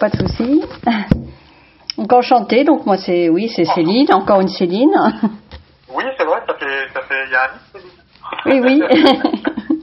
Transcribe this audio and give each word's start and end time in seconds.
pas 0.00 0.08
de 0.08 0.16
souci. 0.16 0.62
Donc 1.98 2.12
enchanté, 2.12 2.64
donc 2.64 2.86
moi 2.86 2.96
c'est 2.96 3.28
oui 3.28 3.48
c'est 3.54 3.64
Céline, 3.66 4.12
encore 4.12 4.40
une 4.40 4.48
Céline. 4.48 4.90
Oui 5.94 6.04
c'est 6.16 6.24
vrai, 6.24 6.40
ça 6.46 6.54
fait 6.54 6.88
ça 6.94 7.00
fait 7.02 7.24
il 7.26 7.32
y 7.32 7.36
a 7.36 7.44
un 7.44 7.58
Céline. 7.72 7.90
Oui 8.46 8.60
oui. 8.64 8.82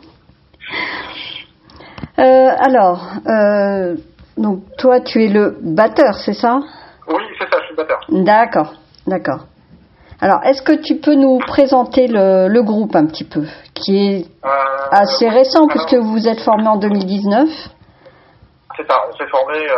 euh, 2.20 2.50
alors 2.60 3.08
euh, 3.28 3.96
donc 4.38 4.62
toi 4.78 5.00
tu 5.02 5.24
es 5.24 5.28
le 5.28 5.58
batteur, 5.62 6.16
c'est 6.16 6.34
ça? 6.34 6.60
Oui 7.08 7.24
c'est 7.40 7.46
ça, 7.50 7.58
je 7.62 7.66
suis 7.68 7.76
le 7.76 7.84
batteur. 7.84 8.00
D'accord, 8.10 8.74
d'accord. 9.06 9.46
Alors 10.20 10.40
est-ce 10.46 10.64
que 10.64 10.74
tu 10.82 10.96
peux 10.96 11.14
nous 11.14 11.38
présenter 11.38 12.08
le, 12.08 12.48
le 12.48 12.64
groupe 12.64 12.96
un 12.96 13.06
petit 13.06 13.24
peu, 13.26 13.44
qui 13.76 13.98
est 13.98 14.26
Euh, 14.44 14.50
assez 14.92 15.30
récent 15.30 15.68
alors, 15.68 15.70
puisque 15.70 15.94
vous 15.94 16.12
vous 16.14 16.28
êtes 16.28 16.42
formé 16.42 16.68
en 16.68 16.78
2019 16.78 17.48
C'est 18.78 18.88
ça, 18.88 19.04
on 19.10 19.16
s'est 19.18 19.28
formé 19.28 19.68
euh, 19.70 19.76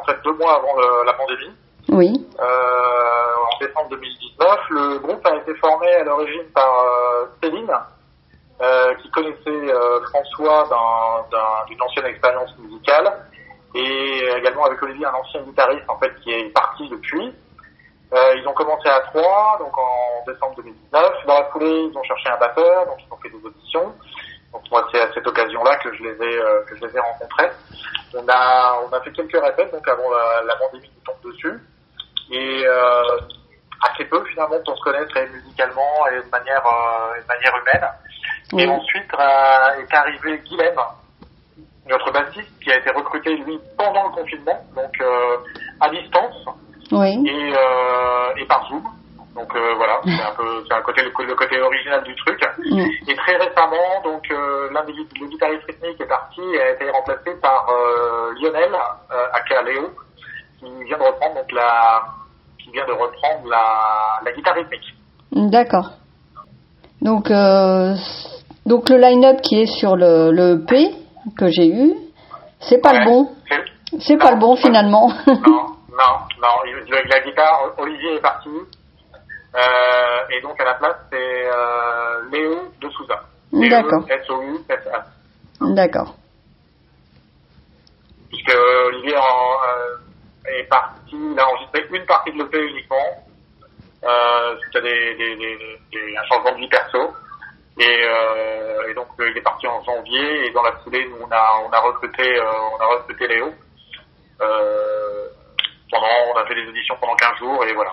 en 0.00 0.04
fait 0.04 0.16
deux 0.24 0.32
mois 0.34 0.56
avant 0.56 0.74
le- 0.76 1.04
la 1.06 1.12
pandémie. 1.14 1.54
Oui, 1.88 2.26
Euh, 2.40 3.34
en 3.52 3.58
décembre 3.64 3.88
2019, 3.90 4.58
le 4.70 4.98
groupe 4.98 5.24
a 5.26 5.36
été 5.36 5.54
formé 5.56 5.92
à 5.94 6.04
l'origine 6.04 6.44
par 6.54 6.84
euh, 6.84 7.26
Céline, 7.42 7.70
qui 9.02 9.10
connaissait 9.10 9.72
François 10.10 10.64
d'un- 10.70 11.28
d'un- 11.36 11.64
d'une 11.66 11.82
ancienne 11.82 12.06
expérience 12.06 12.56
musicale, 12.58 13.12
et 13.74 14.24
également 14.38 14.64
avec 14.66 14.80
Olivier, 14.82 15.06
un 15.06 15.14
ancien 15.14 15.40
guitariste 15.42 15.88
en 15.88 15.98
fait 15.98 16.14
qui 16.22 16.30
est 16.32 16.48
parti 16.50 16.88
depuis. 16.88 17.34
Euh, 18.14 18.34
ils 18.36 18.46
ont 18.46 18.52
commencé 18.52 18.88
à 18.88 19.00
trois, 19.00 19.56
donc 19.58 19.76
en 19.76 20.24
décembre 20.30 20.54
2019. 20.56 21.12
Dans 21.26 21.34
la 21.38 21.44
foulée, 21.46 21.88
ils 21.90 21.96
ont 21.98 22.02
cherché 22.04 22.28
un 22.28 22.36
batteur, 22.36 22.86
donc 22.86 22.96
ils 23.00 23.12
ont 23.12 23.16
fait 23.16 23.30
des 23.30 23.44
auditions. 23.44 23.94
Donc 24.52 24.62
moi, 24.70 24.86
c'est 24.92 25.00
à 25.00 25.12
cette 25.12 25.26
occasion-là 25.26 25.76
que 25.76 25.94
je 25.94 26.02
les 26.02 26.12
ai 26.12 26.38
euh, 26.38 26.62
que 26.68 26.76
je 26.76 26.84
les 26.86 26.96
ai 26.96 27.00
rencontrés. 27.00 27.50
On 28.14 28.26
a 28.28 28.78
on 28.86 28.92
a 28.92 29.00
fait 29.00 29.12
quelques 29.12 29.42
répètes 29.42 29.72
donc 29.72 29.86
avant 29.88 30.10
la, 30.10 30.42
la 30.42 30.56
pandémie 30.56 30.88
qui 30.88 31.00
tombe 31.04 31.32
dessus 31.32 31.58
et 32.30 32.64
euh, 32.66 33.18
assez 33.90 34.04
peu 34.04 34.22
finalement 34.26 34.58
pour 34.64 34.76
se 34.76 34.82
connaître 34.82 35.16
et 35.16 35.26
musicalement 35.28 36.06
et 36.08 36.22
de 36.22 36.30
manière 36.30 36.64
euh, 36.66 37.20
de 37.20 37.26
manière 37.26 37.52
humaine. 37.56 37.88
Et 38.58 38.68
ensuite 38.68 39.10
euh, 39.18 39.80
est 39.80 39.94
arrivé 39.94 40.38
Guilhem, 40.44 40.76
notre 41.88 42.12
bassiste, 42.12 42.52
qui 42.62 42.70
a 42.70 42.76
été 42.76 42.90
recruté 42.90 43.34
lui 43.38 43.58
pendant 43.78 44.08
le 44.08 44.14
confinement, 44.14 44.62
donc 44.76 45.00
euh, 45.00 45.36
à 45.80 45.88
distance 45.88 46.44
oui, 46.92 47.26
et, 47.26 47.54
euh, 47.56 48.34
et 48.36 48.44
par 48.46 48.66
Zoom. 48.68 48.84
Donc 49.34 49.54
euh, 49.56 49.74
voilà, 49.76 50.00
c'est 50.04 50.22
un 50.22 50.34
peu 50.36 50.64
c'est 50.68 50.74
un 50.74 50.82
côté 50.82 51.02
le, 51.02 51.10
le 51.26 51.34
côté 51.34 51.60
original 51.60 52.02
du 52.04 52.14
truc. 52.16 52.40
Mm. 52.58 52.80
Et 53.08 53.16
très 53.16 53.36
récemment, 53.36 54.02
donc 54.04 54.22
euh, 54.30 54.68
l'un 54.72 54.84
des 54.84 54.92
le 54.92 55.26
guitariste 55.28 55.64
rythmique 55.66 56.00
est 56.00 56.06
parti 56.06 56.40
et 56.42 56.60
a 56.60 56.70
été 56.72 56.90
remplacé 56.90 57.30
par 57.40 57.66
euh, 57.70 58.32
Lionel, 58.40 58.74
aka 59.32 59.62
Léo, 59.62 59.90
qui 60.60 60.66
vient 60.84 60.98
de 60.98 61.02
reprendre 61.02 61.34
donc 61.36 61.52
la 61.52 62.02
qui 62.62 62.70
vient 62.72 62.86
de 62.86 62.92
reprendre 62.92 63.48
la, 63.48 64.20
la 64.24 64.32
guitare 64.32 64.54
rythmique. 64.54 64.94
d'accord. 65.32 65.90
Donc 67.00 67.30
donc 68.66 68.88
le 68.90 68.96
line-up 68.96 69.40
qui 69.42 69.62
est 69.62 69.66
sur 69.66 69.96
le, 69.96 70.30
le 70.30 70.62
EP 70.62 70.94
que 71.36 71.48
j'ai 71.48 71.68
eu, 71.68 71.94
c'est 72.60 72.78
pas 72.80 72.92
le 72.92 73.04
bon, 73.04 73.28
C'est- 73.98 74.16
pas 74.18 74.30
le 74.32 74.38
bon 74.38 74.56
finalement. 74.56 75.10
Non, 75.26 75.34
non, 75.90 76.14
non. 76.40 76.48
la 77.10 77.20
guitare, 77.20 77.72
Olivier 77.78 78.14
est 78.16 78.20
parti. 78.20 78.50
Euh, 79.54 80.28
et 80.30 80.40
donc 80.40 80.58
à 80.60 80.64
la 80.64 80.74
place, 80.74 80.96
c'est 81.10 81.46
euh, 81.46 82.22
Léo 82.32 82.72
de 82.80 82.88
Souza. 82.90 83.22
D'accord. 83.52 84.04
S-O-U-S-A. 84.08 85.04
D'accord. 85.74 86.16
puisque 88.30 88.56
Olivier 88.86 89.14
euh, 89.14 89.96
est 90.58 90.64
parti, 90.64 91.12
il 91.14 91.38
a 91.38 91.46
enregistré 91.48 91.86
une 91.92 92.06
partie 92.06 92.32
de 92.32 92.38
l'EP 92.42 92.58
uniquement, 92.58 93.26
euh, 94.04 94.56
suite 94.58 94.76
à 94.76 94.80
des, 94.80 95.14
des, 95.16 95.36
des, 95.36 95.58
des- 95.92 96.16
un 96.16 96.24
changement 96.24 96.52
de 96.52 96.56
vie 96.56 96.68
perso. 96.68 97.12
Et, 97.78 97.84
euh, 98.04 98.88
et 98.90 98.94
donc 98.94 99.06
il 99.18 99.36
est 99.36 99.40
parti 99.42 99.66
en 99.66 99.82
janvier 99.84 100.46
et 100.46 100.50
dans 100.52 100.62
la 100.62 100.72
foulée 100.84 101.06
nous 101.08 101.16
on 101.26 101.30
a 101.30 101.54
on 101.66 101.70
a 101.72 101.80
recruté 101.80 102.22
euh, 102.38 102.44
on 102.78 102.80
a 102.82 102.86
recruté 102.98 103.26
Léo. 103.28 103.52
Euh, 104.42 105.26
pendant 105.92 106.06
on 106.34 106.38
a 106.38 106.46
fait 106.46 106.54
des 106.54 106.66
auditions 106.68 106.96
pendant 107.00 107.14
15 107.14 107.38
jours 107.38 107.64
et 107.64 107.74
voilà 107.74 107.92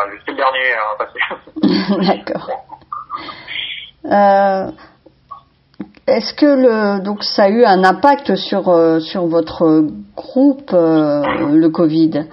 arrivé. 0.00 0.18
C'était 0.20 0.32
le 0.32 0.36
dernier 0.36 0.72
à 0.74 0.96
passer. 0.98 1.20
D'accord. 2.18 2.48
Euh, 4.04 4.70
Est-ce 6.06 6.34
que 6.34 6.46
le 6.46 7.02
donc 7.02 7.22
ça 7.22 7.44
a 7.44 7.48
eu 7.48 7.64
un 7.64 7.84
impact 7.84 8.34
sur 8.34 8.68
euh, 8.68 8.98
sur 9.00 9.26
votre 9.26 9.84
groupe 10.16 10.72
euh, 10.72 11.22
le 11.52 11.68
Covid? 11.68 12.26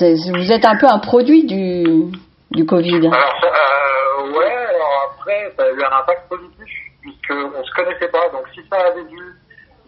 Vous 0.00 0.52
êtes 0.52 0.64
un 0.66 0.76
peu 0.76 0.86
un 0.86 0.98
produit 0.98 1.44
du 1.44 2.12
du 2.50 2.64
Covid. 2.64 3.06
Alors, 3.06 3.40
ça, 3.40 3.48
euh, 3.48 4.38
ouais, 4.38 4.56
alors 4.74 5.12
après, 5.12 5.52
ça 5.56 5.64
a 5.64 5.70
eu 5.70 5.82
un 5.82 5.98
impact 5.98 6.28
positif, 6.28 6.66
puisqu'on 7.02 7.64
se 7.64 7.74
connaissait 7.74 8.08
pas. 8.08 8.28
Donc, 8.30 8.44
si 8.54 8.60
ça 8.70 8.78
avait 8.86 9.04
dû 9.04 9.18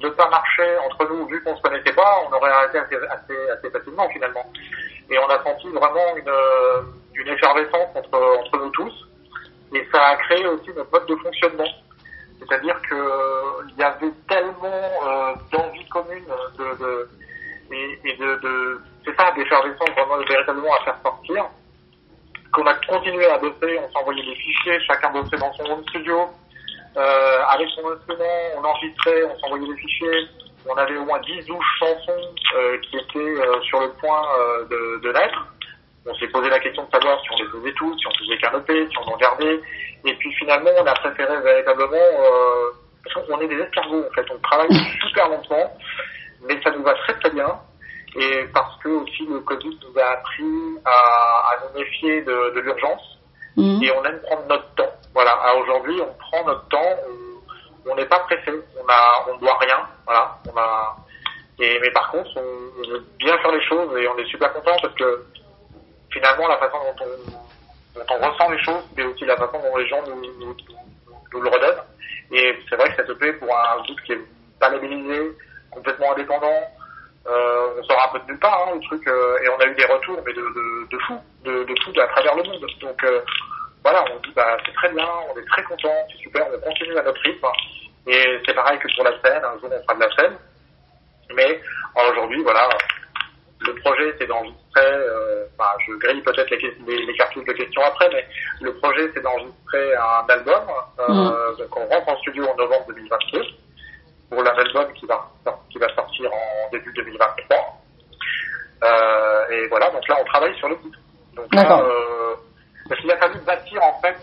ne 0.02 0.08
pas 0.10 0.28
marcher 0.28 0.78
entre 0.78 1.08
nous, 1.08 1.26
vu 1.26 1.42
qu'on 1.42 1.56
se 1.56 1.62
connaissait 1.62 1.92
pas, 1.92 2.22
on 2.26 2.32
aurait 2.34 2.50
arrêté 2.50 2.78
assez, 2.78 2.96
assez, 2.96 3.50
assez 3.50 3.70
facilement, 3.70 4.08
finalement. 4.08 4.44
Et 5.10 5.18
on 5.18 5.28
a 5.28 5.42
senti 5.42 5.68
vraiment 5.68 6.16
une, 6.16 6.28
euh, 6.28 6.82
une 7.14 7.28
effervescence 7.28 7.88
entre, 7.94 8.38
entre 8.38 8.58
nous 8.58 8.70
tous. 8.70 9.08
Et 9.74 9.86
ça 9.92 10.02
a 10.08 10.16
créé 10.16 10.46
aussi 10.46 10.70
notre 10.74 10.90
mode 10.92 11.06
de 11.06 11.16
fonctionnement. 11.16 11.68
C'est-à-dire 12.38 12.80
que 12.88 12.94
euh, 12.94 13.68
il 13.68 13.76
y 13.76 13.82
avait 13.82 14.12
tellement 14.28 14.90
euh, 15.06 15.34
d'envie 15.52 15.86
commune 15.88 16.24
de, 16.58 16.78
de, 16.78 17.08
et, 17.72 18.16
de, 18.16 18.80
c'est 19.04 19.14
ça, 19.16 19.30
d'effervescence 19.32 19.90
vraiment 19.90 20.18
véritablement 20.18 20.74
à 20.80 20.84
faire 20.84 20.96
sortir 21.02 21.44
qu'on 22.52 22.66
a 22.66 22.74
continué 22.74 23.26
à 23.26 23.38
bosser, 23.38 23.78
on 23.78 23.92
s'envoyait 23.92 24.24
des 24.24 24.34
fichiers, 24.34 24.80
chacun 24.80 25.10
bossait 25.10 25.36
dans 25.36 25.52
son 25.52 25.82
studio. 25.84 26.28
Euh, 26.96 27.42
avec 27.48 27.68
son 27.70 27.88
instrument, 27.88 28.24
on 28.56 28.64
enregistrait, 28.64 29.24
on 29.24 29.38
s'envoyait 29.38 29.68
des 29.68 29.80
fichiers. 29.80 30.28
On 30.66 30.76
avait 30.76 30.96
au 30.96 31.04
moins 31.04 31.20
10 31.20 31.46
douches 31.46 31.78
chansons 31.78 32.34
euh, 32.56 32.78
qui 32.78 32.96
étaient 32.96 33.18
euh, 33.18 33.60
sur 33.62 33.80
le 33.80 33.90
point 33.92 34.22
euh, 34.38 34.64
de, 34.64 35.00
de 35.00 35.12
naître. 35.12 35.46
On 36.06 36.14
s'est 36.14 36.28
posé 36.28 36.50
la 36.50 36.58
question 36.58 36.84
de 36.84 36.90
savoir 36.90 37.20
si 37.22 37.28
on 37.32 37.36
les 37.42 37.50
faisait 37.50 37.72
tous, 37.74 37.96
si 37.98 38.06
on 38.06 38.10
faisait 38.10 38.58
EP, 38.58 38.88
si 38.90 38.98
on 38.98 39.12
en 39.12 39.16
gardait. 39.16 39.60
Et 40.04 40.14
puis 40.14 40.32
finalement, 40.34 40.70
on 40.78 40.86
a 40.86 40.94
préféré 40.94 41.40
véritablement... 41.40 41.96
Euh, 41.96 42.70
parce 43.02 43.26
qu'on 43.26 43.40
est 43.40 43.48
des 43.48 43.58
escargots 43.58 44.04
en 44.06 44.14
fait, 44.14 44.26
on 44.30 44.38
travaille 44.40 44.68
super 45.00 45.28
lentement, 45.28 45.72
mais 46.42 46.60
ça 46.62 46.70
nous 46.70 46.82
va 46.82 46.94
très 46.94 47.14
très 47.14 47.30
bien 47.30 47.48
et 48.16 48.44
parce 48.52 48.76
que 48.82 48.88
aussi 48.88 49.24
le 49.26 49.40
Covid 49.40 49.78
nous 49.82 50.00
a 50.00 50.04
appris 50.06 50.78
à, 50.84 50.90
à 50.90 51.56
nous 51.62 51.78
méfier 51.78 52.22
de, 52.22 52.54
de 52.54 52.60
l'urgence 52.60 53.09
Mhm. 53.56 53.82
et 53.82 53.90
on 53.92 54.04
aime 54.04 54.20
prendre 54.20 54.46
notre 54.48 54.74
temps. 54.74 54.92
Voilà, 55.14 55.36
aujourd'hui 55.56 56.00
on 56.00 56.12
prend 56.14 56.44
notre 56.46 56.68
temps, 56.68 56.96
on- 57.86 57.94
n'est 57.94 58.06
pas 58.06 58.20
pressé, 58.20 58.52
on 58.78 58.88
a, 58.88 59.30
on 59.32 59.36
doit 59.38 59.58
rien, 59.58 59.78
voilà, 60.06 60.38
on 60.52 60.56
a. 60.56 60.96
Et 61.58 61.78
mais 61.80 61.90
par 61.90 62.10
contre, 62.10 62.30
on, 62.36 62.88
veut 62.88 63.04
bien 63.18 63.36
faire 63.38 63.52
les 63.52 63.64
choses 63.66 63.98
et 63.98 64.08
on 64.08 64.16
est 64.16 64.26
super 64.26 64.52
content 64.52 64.76
parce 64.80 64.94
que 64.94 65.26
finalement 66.10 66.48
la 66.48 66.58
façon 66.58 66.78
dont 66.96 68.04
on, 68.08 68.30
ressent 68.30 68.50
les 68.50 68.62
choses, 68.62 68.84
c'est 68.96 69.04
aussi 69.04 69.24
la 69.24 69.36
façon 69.36 69.58
dont 69.60 69.76
les 69.76 69.88
gens 69.88 70.00
nous, 70.06 70.56
le 71.40 71.48
redonnent. 71.48 71.84
Et 72.32 72.56
c'est 72.68 72.76
vrai 72.76 72.88
que 72.90 72.96
cette 72.96 73.10
EP 73.10 73.32
pour 73.34 73.48
un 73.54 73.82
groupe 73.82 74.00
qui 74.06 74.12
est 74.12 74.24
pas 74.60 74.70
complètement 75.70 76.12
indépendant, 76.12 76.60
euh, 77.26 77.74
on 77.78 77.82
sort 77.84 78.08
un 78.08 78.12
peu 78.12 78.18
de 78.20 78.26
nulle 78.30 78.38
part, 78.38 78.66
hein, 78.68 78.72
le 78.74 78.80
truc, 78.86 79.06
euh, 79.06 79.38
et 79.42 79.48
on 79.50 79.58
a 79.58 79.66
eu 79.66 79.74
des 79.74 79.84
retours, 79.84 80.18
mais 80.24 80.32
de, 80.32 80.40
de, 80.40 80.88
de 80.90 80.98
fou, 81.06 81.18
de, 81.44 81.64
de 81.64 81.74
fou 81.82 81.92
à 82.00 82.06
travers 82.08 82.34
le 82.36 82.42
monde. 82.44 82.66
Donc 82.80 83.04
euh, 83.04 83.20
voilà, 83.84 84.04
on 84.12 84.18
dit 84.20 84.32
bah 84.34 84.56
c'est 84.64 84.74
très 84.74 84.88
bien, 84.90 85.06
on 85.32 85.38
est 85.38 85.46
très 85.46 85.62
content, 85.64 85.94
c'est 86.10 86.18
super, 86.22 86.46
on 86.54 86.60
continue 86.60 86.96
à 86.96 87.02
notre 87.02 87.20
rythme. 87.22 87.46
Et 88.06 88.40
c'est 88.46 88.54
pareil 88.54 88.78
que 88.78 88.88
pour 88.94 89.04
la 89.04 89.12
scène, 89.20 89.44
un 89.44 89.58
jour 89.60 89.70
on 89.70 89.82
fera 89.82 89.94
de 89.94 90.00
la 90.00 90.16
scène. 90.16 90.36
Mais 91.34 91.60
aujourd'hui, 92.08 92.42
voilà, 92.42 92.68
le 93.60 93.74
projet 93.76 94.14
c'est 94.18 94.26
d'enregistrer, 94.26 94.80
euh, 94.80 95.44
enfin 95.58 95.70
je 95.86 95.92
grille 95.94 96.22
peut-être 96.22 96.50
les, 96.50 96.74
les, 96.86 97.04
les 97.06 97.16
cartouches 97.16 97.44
de 97.44 97.52
questions 97.52 97.82
après, 97.84 98.08
mais 98.12 98.26
le 98.62 98.74
projet 98.76 99.10
c'est 99.14 99.20
d'enregistrer 99.22 99.94
un 99.94 100.26
album. 100.26 100.64
Euh, 101.00 101.54
Donc 101.56 101.76
on 101.76 101.86
rentre 101.86 102.08
en 102.08 102.16
studio 102.18 102.46
en 102.48 102.56
novembre 102.56 102.86
2022 102.88 103.59
pour 104.30 104.40
un 104.40 104.46
album 104.46 104.92
qui 104.94 105.06
va, 105.06 105.28
qui 105.70 105.78
va 105.78 105.92
sortir 105.94 106.30
en 106.32 106.70
début 106.70 106.92
2023. 106.92 107.56
Euh, 108.82 109.48
et 109.50 109.66
voilà, 109.68 109.90
donc 109.90 110.06
là 110.08 110.16
on 110.20 110.24
travaille 110.24 110.56
sur 110.56 110.68
le 110.68 110.78
titre. 110.78 110.98
Donc 111.34 111.54
là, 111.54 111.80
euh, 111.82 112.34
parce 112.88 113.00
qu'il 113.00 113.10
a 113.10 113.16
fallu 113.18 113.38
bâtir 113.40 113.82
en 113.82 114.00
fait, 114.00 114.16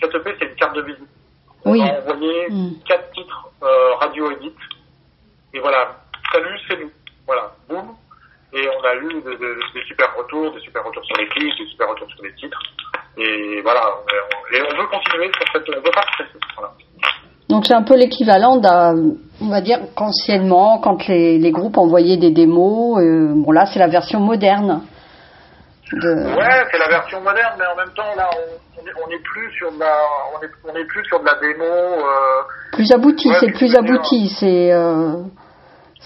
cette 0.00 0.14
EP 0.14 0.34
c'est 0.38 0.46
une 0.46 0.56
carte 0.56 0.74
de 0.76 0.82
visite. 0.82 1.08
On 1.64 1.72
Oui. 1.72 1.82
a 1.82 1.98
envoyé 2.00 2.46
Mm. 2.50 2.72
quatre 2.86 3.10
titres 3.12 3.48
euh, 3.62 3.94
radio 3.94 4.30
edit. 4.32 4.54
Et 5.54 5.60
voilà, 5.60 5.96
salut, 6.32 6.58
c'est 6.68 6.76
nous. 6.80 6.90
Voilà, 7.26 7.52
boum. 7.68 7.94
Et 8.52 8.68
on 8.68 8.84
a 8.84 8.94
eu 8.96 9.08
de- 9.22 9.34
de- 9.36 9.60
des 9.74 9.82
super 9.84 10.14
retours, 10.16 10.52
des 10.52 10.60
super 10.60 10.84
retours 10.84 11.04
sur 11.04 11.16
les 11.16 11.28
clips, 11.28 11.56
des 11.58 11.66
super 11.66 11.88
retours 11.88 12.08
sur 12.10 12.22
les 12.24 12.34
titres. 12.34 12.58
Et 13.16 13.60
voilà, 13.62 13.88
on, 13.96 14.00
on- 14.02 14.54
et 14.54 14.62
on 14.62 14.76
veut 14.76 14.86
continuer 14.88 15.30
sur 15.32 15.52
cette, 15.52 15.68
on 15.70 15.80
veut 15.80 15.90
pas 15.92 16.02
se 16.02 16.12
stresser. 16.14 16.38
Voilà. 16.56 16.72
Donc 17.54 17.66
c'est 17.66 17.74
un 17.74 17.84
peu 17.84 17.96
l'équivalent 17.96 18.56
d'un 18.56 19.14
on 19.40 19.48
va 19.48 19.60
dire 19.60 19.78
qu'anciennement, 19.94 20.78
quand 20.78 21.06
les, 21.06 21.38
les, 21.38 21.52
groupes 21.52 21.78
envoyaient 21.78 22.16
des 22.16 22.32
démos, 22.32 22.98
euh, 22.98 23.32
bon 23.32 23.52
là 23.52 23.64
c'est 23.66 23.78
la 23.78 23.86
version 23.86 24.18
moderne. 24.18 24.82
De... 25.92 26.36
Ouais, 26.36 26.64
c'est 26.72 26.78
la 26.78 26.88
version 26.88 27.20
moderne, 27.20 27.54
mais 27.56 27.64
en 27.72 27.76
même 27.76 27.94
temps 27.94 28.12
là, 28.16 28.28
on, 28.34 28.80
on 28.82 29.08
est, 29.08 29.22
plus 29.22 29.52
sur 29.52 29.70
de 29.70 29.78
la, 29.78 29.92
on 30.34 30.42
est, 30.42 30.50
on 30.64 30.76
est 30.76 30.84
plus 30.86 31.04
sur 31.04 31.20
de 31.20 31.26
la 31.26 31.34
démo. 31.40 31.64
Euh, 31.64 32.42
plus 32.72 32.90
abouti, 32.90 33.30
c'est 33.38 33.52
plus 33.52 33.76
abouti, 33.76 34.28
c'est. 34.30 34.72
Euh, 34.72 35.22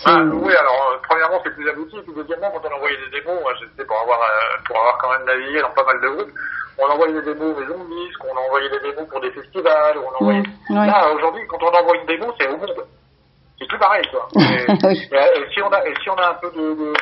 ah, 0.04 0.22
oui, 0.22 0.54
alors 0.54 0.92
euh, 0.92 0.98
premièrement 1.08 1.40
c'est 1.42 1.54
plus 1.54 1.68
abouti, 1.68 1.96
puis 2.02 2.12
deuxièmement 2.14 2.50
quand 2.52 2.68
on 2.68 2.76
envoyait 2.76 2.96
des 2.98 3.20
démos, 3.20 3.40
moi 3.42 3.52
j'étais 3.58 3.84
pour 3.84 3.98
avoir 4.00 4.20
euh, 4.20 4.58
pour 4.66 4.78
avoir 4.78 4.98
quand 4.98 5.10
même 5.10 5.24
navigué 5.24 5.60
dans 5.60 5.70
pas 5.70 5.84
mal 5.84 6.00
de 6.00 6.08
groupes, 6.08 6.32
on 6.78 6.86
envoyait 6.86 7.14
des 7.14 7.34
démos 7.34 7.56
aux 7.56 7.60
maisons 7.60 7.84
de 7.84 7.88
disques, 7.88 8.24
on 8.24 8.36
envoyait 8.36 8.70
des 8.70 8.80
démos 8.80 9.08
pour 9.08 9.20
des 9.20 9.30
festivals, 9.32 9.98
on 9.98 10.22
envoyait. 10.22 10.42
Mmh, 10.70 10.86
Là 10.86 11.12
aujourd'hui 11.12 11.42
quand 11.48 11.62
on 11.62 11.74
envoie 11.74 11.96
une 11.96 12.06
démo 12.06 12.32
c'est 12.38 12.46
au 12.48 12.56
monde, 12.56 12.86
c'est 13.58 13.66
plus 13.66 13.78
pareil 13.78 14.04
quoi. 14.10 14.28
Et, 14.36 14.86
oui. 14.86 15.08
et, 15.10 15.52
si 15.52 15.62
on 15.62 15.72
a 15.72 15.84
et 15.84 15.94
si 16.02 16.10
on 16.10 16.16
a 16.16 16.28
un 16.30 16.34
peu 16.34 16.50
de, 16.52 16.74
de, 16.74 16.92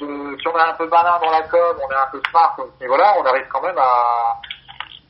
de, 0.00 0.38
si 0.40 0.48
on 0.48 0.56
a 0.56 0.70
un 0.70 0.74
peu 0.74 0.88
malin 0.88 1.18
dans 1.22 1.30
la 1.30 1.42
com, 1.42 1.76
on 1.78 1.90
est 1.90 1.96
un 1.96 2.10
peu 2.10 2.20
smart 2.30 2.56
et 2.80 2.86
voilà, 2.88 3.14
on 3.18 3.24
arrive 3.24 3.46
quand 3.48 3.62
même 3.62 3.78
à 3.78 4.34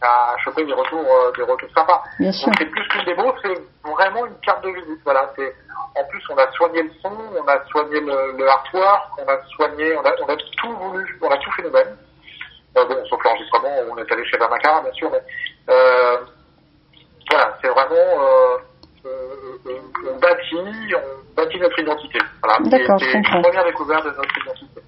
à 0.02 0.36
choper 0.44 0.64
des 0.64 0.72
retours 0.72 1.04
euh, 1.04 1.32
des 1.36 1.42
retours 1.42 1.68
sympas. 1.76 2.02
Bien 2.18 2.32
sûr. 2.32 2.46
Donc 2.46 2.56
c'est 2.58 2.70
plus 2.70 2.88
qu'une 2.88 3.04
démo, 3.04 3.34
c'est 3.42 3.60
vraiment 3.84 4.26
une 4.26 4.38
carte 4.40 4.64
de 4.64 4.70
visite. 4.70 5.00
Voilà, 5.04 5.30
c'est 5.36 5.54
en 5.96 6.04
plus, 6.04 6.22
on 6.30 6.36
a 6.36 6.50
soigné 6.52 6.82
le 6.82 6.90
son, 7.02 7.10
on 7.10 7.48
a 7.48 7.64
soigné 7.66 8.00
le, 8.00 8.36
le 8.36 8.44
on 8.44 9.28
a 9.28 9.40
soigné, 9.56 9.96
on 9.96 10.02
a, 10.02 10.12
on 10.22 10.28
a 10.28 10.36
tout 10.36 10.76
voulu, 10.76 11.18
on 11.20 11.28
a 11.28 11.36
tout 11.38 11.50
fait 11.52 11.62
nous-mêmes. 11.62 11.96
Euh, 12.76 12.84
bon, 12.86 13.04
sauf 13.08 13.22
l'enregistrement, 13.24 13.68
on 13.90 13.98
est 13.98 14.12
allé 14.12 14.24
chez 14.26 14.38
Vermacara, 14.38 14.80
bien 14.82 14.92
sûr, 14.92 15.10
mais 15.10 15.20
euh, 15.70 16.18
voilà, 17.28 17.56
c'est 17.60 17.68
vraiment, 17.68 17.94
euh, 17.96 18.58
on, 20.06 20.18
bâtit, 20.18 20.94
on 20.94 21.34
bâtit 21.34 21.58
notre 21.58 21.80
identité. 21.80 22.18
Voilà, 22.42 22.58
D'accord, 22.70 23.00
c'est 23.00 23.12
une 23.12 23.42
première 23.42 23.64
découverte 23.64 24.04
de 24.04 24.10
notre 24.10 24.38
identité. 24.38 24.80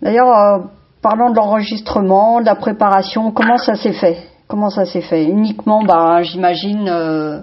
D'ailleurs, 0.00 0.60
parlant 1.08 1.30
de 1.30 1.36
l'enregistrement, 1.36 2.40
de 2.40 2.46
la 2.46 2.56
préparation, 2.56 3.30
comment 3.30 3.58
ça 3.58 3.76
s'est 3.76 3.92
fait? 3.92 4.16
Comment 4.48 4.70
ça 4.70 4.84
s'est 4.84 5.02
fait? 5.02 5.22
Uniquement, 5.22 5.82
bah, 5.84 6.22
j'imagine, 6.22 6.88
euh, 6.88 7.38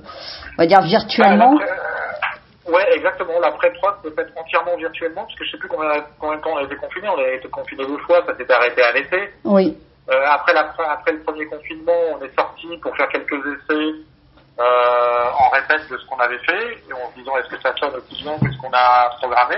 on 0.58 0.62
va 0.62 0.66
dire 0.66 0.82
virtuellement? 0.82 1.56
Ah, 1.62 1.92
Ouais, 2.66 2.86
exactement. 2.96 3.40
La 3.42 3.52
pré-prod 3.52 3.96
peut 4.02 4.14
être 4.18 4.32
entièrement 4.38 4.76
virtuellement, 4.78 5.24
parce 5.24 5.38
que 5.38 5.46
je 5.46 5.52
sais 5.52 5.58
plus 5.58 5.68
combien, 5.68 5.90
combien 6.20 6.38
de 6.38 6.42
temps 6.42 6.52
on 6.54 6.58
a 6.58 6.64
été 6.64 6.76
confiné. 6.76 7.08
On 7.10 7.20
a 7.20 7.28
été 7.28 7.48
confiné 7.50 7.86
deux 7.86 7.98
fois, 8.00 8.24
ça 8.26 8.36
s'est 8.36 8.52
arrêté 8.52 8.82
à 8.82 8.92
l'été. 8.94 9.34
Oui. 9.44 9.78
Euh, 10.10 10.26
après, 10.32 10.54
la, 10.54 10.72
après 10.92 11.12
le 11.12 11.24
premier 11.24 11.46
confinement, 11.46 12.02
on 12.16 12.24
est 12.24 12.34
sorti 12.40 12.68
pour 12.82 12.96
faire 12.96 13.10
quelques 13.10 13.36
essais 13.36 13.90
euh, 14.60 15.26
en 15.40 15.50
répète 15.50 15.90
de 15.90 15.98
ce 15.98 16.06
qu'on 16.08 16.20
avait 16.20 16.40
fait, 16.40 16.80
et 16.90 16.94
en 16.94 17.12
se 17.12 17.16
disant 17.20 17.36
est-ce 17.38 17.50
que 17.50 17.62
ça 17.62 17.74
sonne 17.80 17.96
aussi 17.96 18.24
bien 18.24 18.34
que 18.40 18.52
ce 18.52 18.58
qu'on 18.60 18.74
a 18.74 19.10
programmé? 19.22 19.56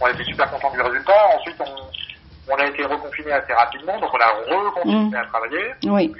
On 0.00 0.06
était 0.08 0.24
super 0.24 0.50
content 0.50 0.70
du 0.70 0.80
résultat. 0.80 1.18
Ensuite, 1.36 1.60
on, 1.60 2.05
on 2.48 2.56
a 2.56 2.66
été 2.66 2.84
reconfiné 2.84 3.32
assez 3.32 3.52
rapidement, 3.52 3.98
donc 3.98 4.10
on 4.12 4.18
a 4.18 4.56
recontinué 4.56 5.10
mmh. 5.10 5.14
à 5.14 5.26
travailler. 5.26 5.74
Oui. 5.84 6.14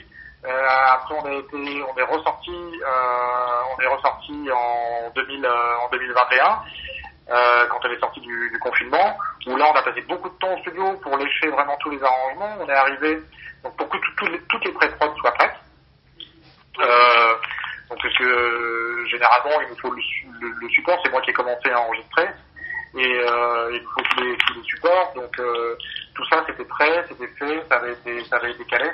Euh, 0.45 0.67
après, 0.93 1.15
on 1.15 1.27
a 1.27 1.33
été, 1.33 1.83
on 1.83 1.97
est 1.99 2.05
ressorti, 2.05 2.51
euh, 2.51 3.77
on 3.77 3.83
est 3.83 3.87
ressorti 3.87 4.51
en 4.53 5.11
2000, 5.15 5.45
euh, 5.45 5.77
en 5.85 5.91
2021. 5.91 6.63
Euh, 7.29 7.67
quand 7.69 7.81
elle 7.85 7.93
est 7.93 7.99
sortie 7.99 8.21
du, 8.21 8.51
du, 8.51 8.59
confinement, 8.61 9.19
où 9.47 9.57
là 9.57 9.67
on 9.73 9.77
a 9.77 9.83
passé 9.83 10.01
beaucoup 10.03 10.29
de 10.29 10.39
temps 10.39 10.55
au 10.55 10.59
studio 10.59 10.93
pour 11.03 11.17
lécher 11.17 11.49
vraiment 11.49 11.77
tous 11.81 11.91
les 11.91 12.01
arrangements. 12.01 12.57
On 12.61 12.69
est 12.69 12.73
arrivé 12.73 13.19
donc 13.65 13.77
pour 13.77 13.89
que 13.89 13.97
tout, 13.97 14.13
tout 14.17 14.27
les, 14.27 14.41
toutes 14.43 14.65
les 14.65 14.71
pré-prod 14.71 15.13
soient 15.17 15.33
prêtes. 15.33 15.57
Euh, 16.79 17.35
donc 17.91 17.99
parce 18.01 18.17
que 18.17 19.05
généralement 19.11 19.61
il 19.61 19.71
nous 19.71 19.79
faut 19.81 19.91
le, 19.91 20.01
le, 20.41 20.55
le 20.55 20.69
support, 20.69 21.01
c'est 21.03 21.11
moi 21.11 21.21
qui 21.23 21.31
ai 21.31 21.33
commencé 21.33 21.69
à 21.69 21.81
enregistrer 21.81 22.29
et 22.97 23.15
euh, 23.15 23.79
faut 23.95 24.03
tous 24.03 24.23
les, 24.23 24.37
supports. 24.65 25.13
Donc 25.15 25.39
euh, 25.39 25.77
tout 26.15 26.25
ça 26.31 26.45
c'était 26.47 26.65
prêt, 26.65 27.05
c'était 27.09 27.29
fait, 27.39 27.63
ça 27.69 27.77
avait 27.77 27.93
été 27.93 28.25
ça 28.25 28.37
avait 28.37 28.53
été 28.53 28.65
calé 28.65 28.91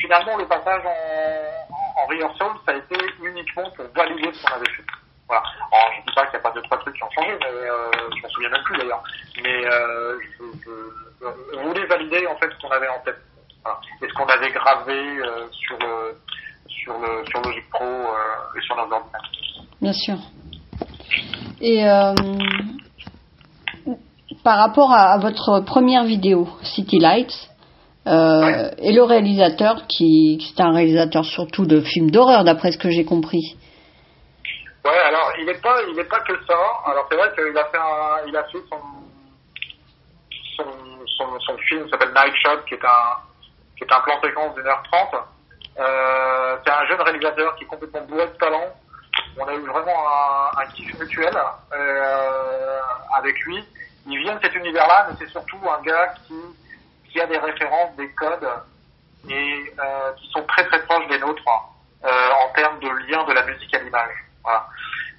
finalement, 0.00 0.36
le 0.36 0.46
passage 0.46 0.82
en, 0.84 2.02
en 2.02 2.06
rehearsal, 2.06 2.48
ça 2.66 2.72
a 2.72 2.76
été 2.76 2.96
uniquement 3.22 3.70
pour 3.76 3.86
valider 3.94 4.32
ce 4.32 4.42
qu'on 4.42 4.54
avait 4.56 4.70
fait. 4.70 4.84
Voilà. 5.28 5.42
Alors, 5.70 5.92
je 5.96 6.06
dis 6.08 6.14
pas 6.14 6.22
qu'il 6.26 6.32
n'y 6.32 6.36
a 6.38 6.48
pas 6.48 6.50
deux, 6.52 6.62
trois 6.62 6.78
trucs 6.78 6.96
qui 6.96 7.04
ont 7.04 7.10
changé, 7.10 7.38
mais 7.38 7.46
euh, 7.46 7.90
je 8.16 8.22
m'en 8.22 8.28
souviens 8.30 8.50
même 8.50 8.62
plus 8.64 8.78
d'ailleurs. 8.78 9.02
Mais 9.42 9.64
euh, 9.66 10.18
je, 10.20 10.44
je, 10.64 11.86
valider 11.86 12.26
en 12.26 12.36
fait 12.36 12.50
ce 12.50 12.60
qu'on 12.60 12.72
avait 12.72 12.88
en 12.88 13.00
tête. 13.00 13.20
Et 14.02 14.08
ce 14.08 14.14
qu'on 14.14 14.26
avait 14.26 14.50
gravé 14.50 15.18
euh, 15.18 15.46
sur 15.52 15.78
le 15.78 16.16
sur 16.66 16.98
le 16.98 17.44
Logic 17.44 17.68
Pro 17.70 17.84
euh, 17.84 18.58
et 18.58 18.60
sur 18.62 18.74
nos 18.74 18.82
ordinateurs. 18.82 19.20
Bien 19.80 19.92
sûr. 19.92 20.16
Et 21.60 21.86
euh, 21.86 22.14
par 24.42 24.58
rapport 24.58 24.92
à, 24.92 25.12
à 25.12 25.18
votre 25.18 25.60
première 25.60 26.04
vidéo, 26.04 26.48
City 26.62 26.98
Lights, 26.98 27.50
euh, 28.06 28.40
Ouais. 28.40 28.74
et 28.78 28.92
le 28.92 29.02
réalisateur 29.02 29.86
qui 29.86 30.40
c'est 30.56 30.62
un 30.62 30.72
réalisateur 30.72 31.24
surtout 31.24 31.66
de 31.66 31.80
films 31.80 32.10
d'horreur 32.10 32.44
d'après 32.44 32.72
ce 32.72 32.78
que 32.78 32.90
j'ai 32.90 33.04
compris. 33.04 33.56
Ouais, 34.84 34.98
alors 35.06 35.32
il 35.38 35.44
n'est 35.44 35.60
pas, 35.60 35.76
il 35.92 35.98
est 35.98 36.08
pas 36.08 36.20
que 36.20 36.32
ça. 36.46 36.56
Alors 36.86 37.06
c'est 37.10 37.16
vrai 37.16 37.28
qu'il 37.34 37.56
a 37.56 37.64
fait 37.66 37.76
un, 37.78 38.26
il 38.26 38.34
a 38.36 38.44
fait 38.44 38.58
son, 38.70 38.80
son, 40.56 40.64
son, 41.18 41.40
son 41.40 41.56
film 41.68 41.86
s'appelle 41.90 42.12
Night 42.14 42.34
Shot, 42.42 42.62
qui 42.66 42.74
est 42.74 42.84
un, 42.84 43.16
qui 43.76 43.84
est 43.84 43.92
un 43.92 44.00
plan 44.00 44.14
séquence 44.22 44.54
d'une 44.54 44.66
heure 44.66 44.82
trente. 44.90 45.14
Euh, 45.78 46.56
c'est 46.64 46.72
un 46.72 46.86
jeune 46.88 47.00
réalisateur 47.02 47.54
qui 47.56 47.64
est 47.64 47.66
complètement 47.66 48.00
bourré 48.08 48.26
de 48.26 48.36
talent. 48.38 48.68
On 49.38 49.44
a 49.46 49.54
eu 49.54 49.60
vraiment 49.66 49.98
un, 50.08 50.62
un 50.62 50.66
kiff 50.72 50.98
mutuel 50.98 51.36
euh, 51.74 52.78
avec 53.18 53.38
lui. 53.40 53.62
Il 54.06 54.18
vient 54.18 54.36
de 54.36 54.40
cet 54.42 54.54
univers-là, 54.54 55.08
mais 55.08 55.16
c'est 55.18 55.30
surtout 55.30 55.58
un 55.68 55.82
gars 55.82 56.14
qui, 56.26 56.34
qui 57.10 57.20
a 57.20 57.26
des 57.26 57.38
références, 57.38 57.94
des 57.96 58.10
codes 58.12 58.48
et 59.28 59.74
euh, 59.78 60.12
qui 60.18 60.30
sont 60.30 60.42
très 60.44 60.64
très 60.66 60.82
proches 60.84 61.06
des 61.08 61.18
nôtres 61.18 61.42
euh, 62.04 62.08
en 62.08 62.52
termes 62.54 62.80
de 62.80 62.88
lien 62.88 63.24
de 63.24 63.32
la 63.32 63.44
musique 63.44 63.74
à 63.74 63.78
l'image. 63.78 64.14
Voilà. 64.42 64.66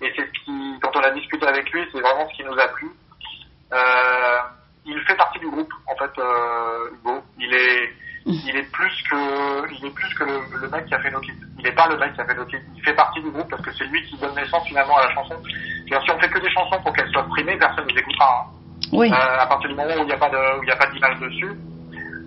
Et 0.01 0.11
c'est 0.15 0.25
ce 0.25 0.45
qui, 0.45 0.79
quand 0.81 0.95
on 0.95 1.01
a 1.01 1.11
discuté 1.11 1.45
avec 1.45 1.69
lui, 1.71 1.87
c'est 1.91 2.01
vraiment 2.01 2.27
ce 2.27 2.35
qui 2.35 2.43
nous 2.43 2.57
a 2.57 2.67
plu. 2.69 2.89
Euh, 3.71 4.39
il 4.85 4.99
fait 5.01 5.15
partie 5.15 5.39
du 5.39 5.49
groupe, 5.49 5.71
en 5.85 5.95
fait, 5.95 6.19
euh, 6.19 6.89
Hugo. 6.93 7.23
Il 7.37 7.53
est, 7.53 7.93
il 8.25 8.55
est 8.55 8.71
plus 8.71 9.03
que, 9.09 9.71
il 9.73 9.85
est 9.85 9.93
plus 9.93 10.13
que 10.15 10.23
le, 10.23 10.41
le 10.59 10.69
mec 10.69 10.85
qui 10.87 10.95
a 10.95 10.99
fait 10.99 11.11
nos 11.11 11.19
clips. 11.19 11.43
Il 11.59 11.63
n'est 11.63 11.75
pas 11.75 11.87
le 11.87 11.97
mec 11.97 12.13
qui 12.15 12.21
a 12.21 12.25
fait 12.25 12.33
nos 12.33 12.45
clips. 12.45 12.63
Il 12.75 12.83
fait 12.83 12.95
partie 12.95 13.21
du 13.21 13.29
groupe 13.29 13.49
parce 13.49 13.61
que 13.61 13.71
c'est 13.73 13.85
lui 13.85 14.03
qui 14.07 14.17
donne 14.17 14.33
naissance 14.33 14.67
finalement 14.67 14.97
à 14.97 15.07
la 15.07 15.13
chanson. 15.13 15.35
Si 15.45 15.93
on 15.93 16.19
fait 16.19 16.29
que 16.29 16.39
des 16.39 16.49
chansons 16.49 16.81
pour 16.81 16.93
qu'elles 16.93 17.11
soient 17.11 17.27
primées, 17.27 17.57
personne 17.57 17.85
ne 17.85 17.91
les 17.91 17.99
écoutera. 17.99 18.47
Hein. 18.47 18.60
Oui. 18.93 19.11
Euh, 19.11 19.39
à 19.39 19.47
partir 19.47 19.69
du 19.69 19.75
moment 19.75 19.93
où 19.95 20.01
il 20.01 20.05
n'y 20.05 20.11
a 20.13 20.17
pas 20.17 20.29
de, 20.29 20.93
d'image 20.93 21.19
dessus. 21.19 21.51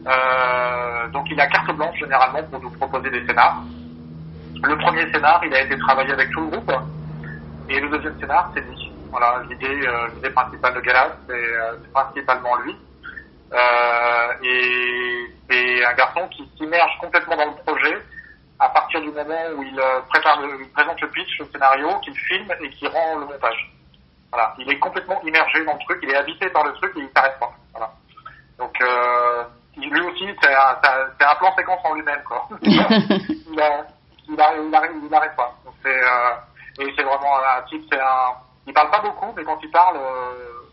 Euh, 0.06 1.08
donc 1.08 1.26
il 1.30 1.40
a 1.40 1.46
carte 1.46 1.70
blanche 1.72 1.98
généralement 1.98 2.42
pour 2.44 2.60
nous 2.60 2.70
proposer 2.70 3.10
des 3.10 3.26
scénars. 3.26 3.62
Le 4.62 4.78
premier 4.78 5.10
scénar, 5.12 5.42
il 5.44 5.54
a 5.54 5.62
été 5.62 5.78
travaillé 5.78 6.12
avec 6.12 6.30
tout 6.30 6.40
le 6.40 6.46
groupe. 6.48 6.72
Et 7.68 7.80
le 7.80 7.88
deuxième 7.88 8.18
scénar, 8.18 8.50
c'est 8.54 8.60
lui. 8.60 8.92
Voilà, 9.10 9.42
l'idée, 9.48 9.86
euh, 9.86 10.30
principale 10.30 10.74
de 10.74 10.80
Galas, 10.80 11.12
c'est, 11.26 11.32
euh, 11.32 11.76
principalement 11.92 12.56
lui. 12.56 12.76
Euh, 13.52 14.32
et 14.42 15.26
c'est 15.48 15.84
un 15.84 15.92
garçon 15.94 16.26
qui 16.28 16.48
s'immerge 16.56 16.98
complètement 17.00 17.36
dans 17.36 17.46
le 17.46 17.62
projet 17.64 17.96
à 18.58 18.68
partir 18.70 19.00
du 19.00 19.10
moment 19.10 19.46
où 19.56 19.62
il 19.62 19.78
euh, 19.78 20.00
prépare 20.08 20.40
le, 20.40 20.62
il 20.62 20.70
présente 20.70 21.00
le 21.00 21.08
pitch, 21.10 21.38
le 21.38 21.46
scénario, 21.46 21.88
qu'il 22.00 22.16
filme 22.16 22.50
et 22.60 22.70
qui 22.70 22.86
rend 22.86 23.18
le 23.18 23.26
montage. 23.26 23.73
Voilà, 24.34 24.52
il 24.58 24.68
est 24.68 24.78
complètement 24.80 25.22
immergé 25.22 25.64
dans 25.64 25.74
le 25.74 25.78
truc, 25.84 26.00
il 26.02 26.10
est 26.10 26.16
habité 26.16 26.50
par 26.50 26.64
le 26.64 26.72
truc 26.72 26.92
et 26.96 27.02
il 27.02 27.10
s'arrête 27.14 27.38
pas. 27.38 27.52
Voilà. 27.70 27.92
Donc 28.58 28.74
euh, 28.80 29.44
lui 29.76 30.00
aussi, 30.00 30.26
c'est 30.42 30.52
un, 30.52 31.34
plan 31.36 31.54
séquence 31.56 31.78
en 31.84 31.94
lui-même, 31.94 32.20
quoi. 32.24 32.48
il, 32.62 32.80
a, 32.80 33.86
il, 34.28 34.40
a, 34.40 34.56
il, 34.56 34.74
arrête, 34.74 34.90
il 35.00 35.14
arrête 35.14 35.36
pas. 35.36 35.54
Donc 35.64 35.74
euh, 35.86 36.82
et 36.82 36.92
c'est 36.96 37.04
vraiment 37.04 37.36
un 37.38 37.62
type, 37.68 37.84
c'est 37.92 38.00
un. 38.00 38.34
Il 38.66 38.72
parle 38.72 38.90
pas 38.90 39.02
beaucoup, 39.02 39.32
mais 39.36 39.44
quand 39.44 39.58
il 39.62 39.70
parle, 39.70 39.98
euh, 39.98 40.66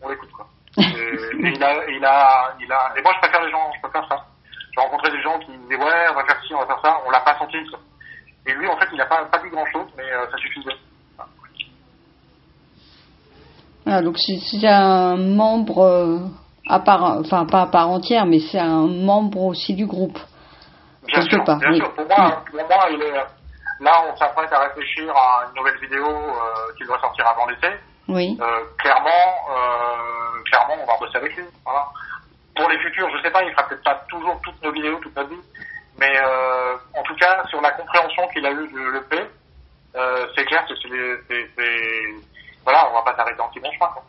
on 0.00 0.08
l'écoute, 0.08 0.30
quoi. 0.30 0.46
Et, 0.78 0.82
et 0.82 1.52
il 1.54 1.62
a, 1.62 1.86
il 1.88 2.04
a, 2.04 2.54
il 2.60 2.72
a. 2.72 2.92
Et 2.96 3.02
moi, 3.02 3.12
je 3.14 3.18
préfère 3.18 3.42
les 3.44 3.50
gens, 3.50 3.70
je 3.74 3.80
préfère 3.80 4.08
ça. 4.08 4.24
J'ai 4.72 4.80
rencontré 4.80 5.10
des 5.10 5.20
gens 5.22 5.38
qui 5.40 5.50
me 5.50 5.58
disaient 5.64 5.76
ouais, 5.76 6.06
on 6.12 6.14
va 6.14 6.24
faire 6.24 6.40
ci, 6.46 6.54
on 6.54 6.60
va 6.60 6.66
faire 6.66 6.80
ça. 6.82 7.02
On 7.04 7.10
l'a 7.10 7.20
pas 7.20 7.36
senti. 7.36 7.58
Ça. 7.68 7.78
Et 8.46 8.54
lui, 8.54 8.68
en 8.68 8.76
fait, 8.78 8.88
il 8.92 9.00
a 9.00 9.06
pas, 9.06 9.24
pas 9.24 9.38
dit 9.38 9.50
grand 9.50 9.66
chose, 9.66 9.88
mais 9.96 10.10
euh, 10.10 10.30
ça 10.30 10.36
suffisait. 10.38 10.78
Ah, 13.94 14.00
donc 14.00 14.16
c'est 14.18 14.66
un 14.66 15.16
membre 15.18 15.80
euh, 15.80 16.18
à 16.66 16.80
part, 16.80 17.18
enfin 17.18 17.44
pas 17.44 17.60
à 17.60 17.66
part 17.66 17.90
entière, 17.90 18.24
mais 18.24 18.38
c'est 18.40 18.58
un 18.58 18.86
membre 18.86 19.42
aussi 19.42 19.74
du 19.74 19.84
groupe. 19.84 20.18
Bien 21.06 21.20
Quelque 21.20 21.34
sûr, 21.36 21.44
part, 21.44 21.58
bien 21.58 21.72
oui. 21.72 21.76
sûr. 21.76 21.92
Pour 21.92 22.06
moi, 22.06 22.42
pour 22.50 22.56
moi, 22.58 22.88
il 22.90 23.02
est. 23.02 23.12
Là, 23.80 23.92
on 24.10 24.16
s'apprête 24.16 24.50
à 24.50 24.60
réfléchir 24.60 25.12
à 25.14 25.44
une 25.46 25.58
nouvelle 25.58 25.78
vidéo 25.78 26.06
euh, 26.06 26.72
qui 26.78 26.86
doit 26.86 26.98
sortir 27.00 27.26
avant 27.26 27.46
l'été. 27.48 27.68
Oui. 28.08 28.38
Euh, 28.40 28.46
clairement, 28.78 29.10
euh, 29.50 30.42
clairement, 30.46 30.82
on 30.82 30.86
va 30.86 30.98
bosser 30.98 31.18
avec 31.18 31.36
lui. 31.36 31.44
Voilà. 31.62 31.84
Pour 32.56 32.70
les 32.70 32.78
futurs, 32.78 33.10
je 33.14 33.22
sais 33.22 33.30
pas, 33.30 33.42
il 33.42 33.50
fera 33.50 33.68
peut-être 33.68 33.84
pas 33.84 34.02
toujours 34.08 34.40
toutes 34.42 34.62
nos 34.62 34.72
vidéos 34.72 35.00
toute 35.00 35.14
notre 35.14 35.28
vie, 35.28 35.42
mais 35.98 36.12
en 36.94 37.02
tout 37.02 37.16
cas, 37.16 37.44
sur 37.48 37.60
la 37.60 37.72
compréhension 37.72 38.26
qu'il 38.28 38.44
a 38.46 38.52
eue 38.52 38.68
de 38.68 38.90
l'EP, 38.92 39.26
c'est 40.36 40.44
clair 40.44 40.64
que 40.66 40.74
c'est, 40.76 42.31
voilà, 42.64 42.88
on 42.90 42.94
va 42.94 43.02
pas 43.02 43.16
s'arrêter 43.16 43.40
en 43.40 43.48
petit 43.48 43.60
bon 43.60 43.70
chemin. 43.72 43.90
Quoi. 43.92 44.02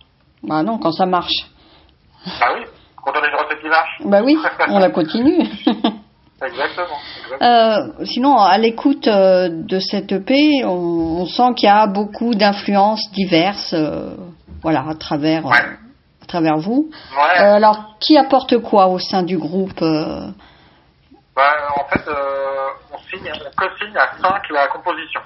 Bah 0.43 0.63
non, 0.63 0.77
quand 0.77 0.91
ça 0.91 1.05
marche. 1.05 1.33
Bah 2.39 2.47
oui, 2.55 2.65
quand 3.03 3.11
on 3.15 3.21
a 3.21 3.27
une 3.27 3.35
recette 3.35 3.61
qui 3.61 3.67
marche. 3.67 3.97
Bah 4.05 4.21
oui, 4.23 4.37
on 4.69 4.79
la 4.79 4.89
continue. 4.89 5.39
exactement. 6.41 6.97
exactement. 7.23 7.41
Euh, 7.41 8.05
sinon, 8.05 8.37
à 8.37 8.57
l'écoute 8.57 9.07
euh, 9.07 9.49
de 9.51 9.79
cette 9.79 10.11
EP, 10.11 10.63
on, 10.65 11.21
on 11.21 11.25
sent 11.25 11.53
qu'il 11.55 11.67
y 11.67 11.71
a 11.71 11.87
beaucoup 11.87 12.33
d'influences 12.35 13.09
diverses, 13.11 13.73
euh, 13.73 14.15
voilà, 14.61 14.83
à 14.89 14.95
travers, 14.95 15.45
Ouais. 15.45 15.57
à 15.57 16.25
travers 16.27 16.57
vous. 16.57 16.89
Ouais. 17.15 17.37
Alors, 17.39 17.97
qui 17.99 18.17
apporte 18.17 18.57
quoi 18.59 18.87
au 18.87 18.99
sein 18.99 19.23
du 19.23 19.37
groupe 19.37 19.79
Bah, 19.81 21.43
en 21.77 21.85
fait, 21.89 22.09
on 22.93 22.97
signe, 23.09 23.31
on 23.33 23.51
co-signe 23.57 23.97
à 23.97 24.11
5 24.21 24.49
la 24.51 24.67
composition. 24.67 25.21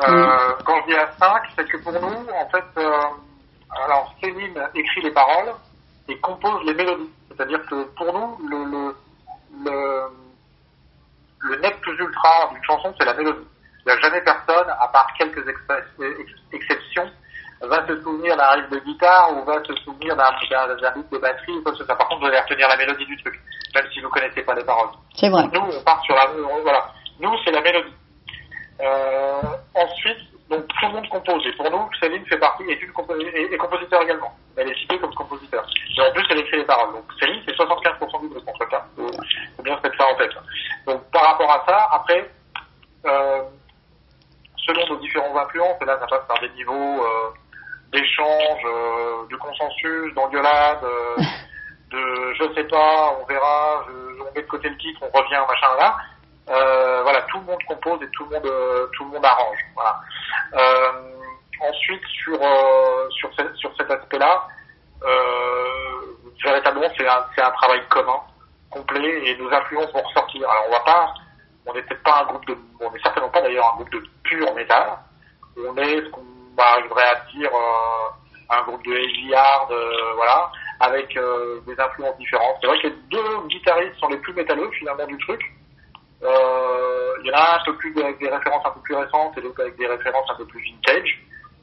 Euh, 0.00 0.52
Quand 0.64 0.80
je 0.82 0.86
dis 0.86 0.96
à 0.98 1.10
5, 1.18 1.42
c'est 1.56 1.68
que 1.68 1.76
pour 1.78 1.92
nous, 1.92 2.00
en 2.28 2.48
fait, 2.50 2.64
euh, 2.78 2.98
alors 3.84 4.12
Céline 4.20 4.68
écrit 4.74 5.02
les 5.02 5.12
paroles 5.12 5.52
et 6.08 6.18
compose 6.18 6.62
les 6.64 6.74
mélodies. 6.74 7.10
C'est-à-dire 7.28 7.64
que 7.66 7.84
pour 7.96 8.12
nous, 8.12 8.48
le, 8.48 8.64
le, 8.64 8.96
le, 9.64 10.02
le 11.50 11.56
net 11.60 11.80
plus 11.80 11.96
ultra 11.98 12.48
d'une 12.52 12.62
chanson, 12.64 12.92
c'est 12.98 13.04
la 13.06 13.14
mélodie. 13.14 13.46
Il 13.86 13.92
n'y 13.92 13.98
a 13.98 14.00
jamais 14.00 14.20
personne, 14.22 14.68
à 14.80 14.88
part 14.88 15.06
quelques 15.18 15.46
ex- 15.46 15.60
ex- 16.00 16.40
exceptions, 16.52 17.10
va 17.62 17.86
se 17.86 18.00
souvenir 18.02 18.36
d'un 18.36 18.48
riff 18.48 18.68
de 18.70 18.78
guitare 18.80 19.30
ou 19.36 19.44
va 19.44 19.62
se 19.64 19.74
souvenir 19.76 20.16
d'un 20.16 20.30
beat 20.94 21.10
de 21.12 21.18
batterie 21.18 21.52
ou 21.52 21.62
quoi 21.62 21.72
que 21.72 21.78
ce 21.78 21.84
soit. 21.84 21.96
Par 21.96 22.08
contre, 22.08 22.20
vous 22.22 22.26
allez 22.26 22.40
retenir 22.40 22.68
la 22.68 22.76
mélodie 22.76 23.06
du 23.06 23.16
truc, 23.22 23.40
même 23.74 23.84
si 23.92 24.00
vous 24.00 24.08
connaissez 24.10 24.42
pas 24.42 24.54
les 24.54 24.64
paroles. 24.64 24.90
C'est 25.14 25.28
vrai. 25.28 25.44
Nous, 25.52 25.60
on 25.60 25.84
part 25.84 26.02
sur 26.02 26.14
la, 26.14 26.26
voilà. 26.62 26.90
Nous, 27.20 27.32
c'est 27.44 27.52
la 27.52 27.60
mélodie. 27.60 27.94
Euh, 28.80 29.40
ensuite, 29.74 30.18
donc 30.50 30.66
tout 30.66 30.86
le 30.86 30.92
monde 30.92 31.08
compose. 31.08 31.46
Et 31.46 31.52
pour 31.52 31.70
fait 32.26 32.38
partie, 32.38 32.64
est 32.64 33.56
compositeur 33.56 34.02
également. 34.02 34.32
Elle 34.56 34.70
est 34.70 34.78
citée 34.78 34.98
comme 34.98 35.14
compositeur. 35.14 35.66
Et 35.96 36.00
en 36.00 36.12
plus, 36.12 36.24
elle 36.30 36.38
écrit 36.38 36.58
les 36.58 36.64
paroles. 36.64 36.92
Donc 36.92 37.04
Céline, 37.18 37.42
c'est 37.46 37.56
75% 37.56 38.20
du 38.20 38.28
groupe, 38.28 38.48
en 38.48 38.52
tout 38.52 38.66
cas. 38.66 38.84
Faut, 38.96 39.10
faut 39.56 39.62
bien 39.62 39.76
se 39.78 39.82
mettre 39.82 39.96
ça 39.96 40.12
en 40.12 40.16
tête. 40.16 40.32
Donc 40.86 41.10
par 41.10 41.22
rapport 41.22 41.50
à 41.50 41.64
ça, 41.66 41.88
après, 41.92 42.30
euh, 43.06 43.42
selon 44.66 44.86
nos 44.88 44.96
différents 44.96 45.36
influences, 45.36 45.76
et 45.80 45.84
là, 45.84 45.98
ça 46.00 46.06
passe 46.06 46.26
par 46.26 46.40
des 46.40 46.48
niveaux 46.50 47.04
euh, 47.04 47.30
d'échange, 47.92 48.62
euh, 48.64 49.26
de 49.30 49.36
consensus, 49.36 50.14
d'engueulade, 50.14 50.82
euh, 50.82 51.16
de 51.90 52.34
je 52.34 52.54
sais 52.54 52.64
pas, 52.64 53.16
on 53.20 53.26
verra, 53.26 53.84
on 53.88 54.34
met 54.34 54.42
de 54.42 54.48
côté 54.48 54.68
le 54.68 54.76
titre, 54.78 55.00
on 55.02 55.18
revient, 55.18 55.40
machin 55.48 55.76
là. 55.78 55.96
Voilà, 57.02 57.22
tout 57.22 57.38
le 57.38 57.44
monde 57.44 57.62
compose 57.68 58.02
et 58.02 58.08
tout 58.10 58.24
le 58.24 58.30
monde, 58.30 58.90
tout 58.92 59.04
le 59.04 59.10
monde 59.10 59.24
arrange. 59.24 59.58
Voilà. 59.74 60.00
Sur 62.24 62.40
euh, 62.42 63.10
sur, 63.10 63.30
ce- 63.34 63.54
sur 63.56 63.70
cet 63.76 63.90
aspect-là, 63.90 64.48
euh, 65.02 66.00
véritablement, 66.42 66.88
c'est 66.96 67.06
un, 67.06 67.24
un 67.36 67.50
travail 67.50 67.82
commun, 67.88 68.20
complet, 68.70 69.28
et 69.28 69.36
nos 69.36 69.52
influences 69.52 69.92
vont 69.92 70.02
ressortir. 70.02 70.48
Alors, 70.48 70.64
on 70.68 70.72
va 70.72 70.80
pas, 70.80 71.14
on 71.66 71.74
n'est 71.74 71.82
peut-être 71.82 72.02
pas 72.02 72.22
un 72.22 72.24
groupe 72.26 72.46
de, 72.46 72.56
on 72.80 72.90
n'est 72.90 73.00
certainement 73.00 73.28
pas 73.28 73.42
d'ailleurs 73.42 73.70
un 73.72 73.76
groupe 73.76 73.92
de 73.92 74.02
pur 74.22 74.54
métal. 74.54 74.98
On 75.56 75.76
est 75.76 75.96
ce 76.04 76.08
qu'on 76.10 76.24
arriverait 76.58 77.08
à 77.14 77.20
dire 77.36 77.50
euh, 77.54 78.08
un 78.56 78.62
groupe 78.62 78.84
de 78.86 78.92
heavy 78.94 79.34
hard, 79.34 79.72
voilà, 80.16 80.50
avec 80.80 81.08
des 81.66 81.80
influences 81.80 82.16
différentes. 82.18 82.56
C'est 82.60 82.66
vrai 82.66 82.78
que 82.80 82.86
les 82.88 82.94
deux 83.10 83.38
guitaristes 83.48 83.96
sont 84.00 84.08
les 84.08 84.18
plus 84.18 84.32
métalleux 84.32 84.70
finalement 84.78 85.06
du 85.06 85.18
truc. 85.18 85.40
Il 86.22 87.26
y 87.26 87.30
en 87.30 87.36
a 87.38 87.60
un 87.60 87.64
peu 87.64 87.76
plus 87.76 87.94
avec 88.00 88.18
des 88.18 88.28
références 88.28 88.64
un 88.66 88.70
peu 88.70 88.80
plus 88.80 88.94
récentes 88.94 89.36
et 89.38 89.40
l'autre 89.40 89.60
avec 89.62 89.76
des 89.76 89.86
références 89.86 90.28
un 90.30 90.34
peu 90.36 90.46
plus 90.46 90.60
vintage, 90.62 91.22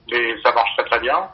mais 0.10 0.42
ça 0.42 0.52
marche 0.54 0.76
très 0.78 0.86
très 0.86 1.00
bien. 1.00 1.30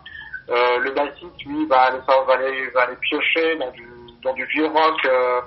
Euh, 0.50 0.78
le 0.80 0.92
bassiste, 0.92 1.44
lui, 1.46 1.66
va 1.66 1.82
aller, 1.82 2.70
va 2.74 2.82
aller, 2.84 2.96
piocher 3.02 3.58
dans 3.58 3.72
du, 3.72 3.86
dans 4.24 4.34
vieux 4.34 4.68
rock 4.68 5.06
euh, 5.06 5.42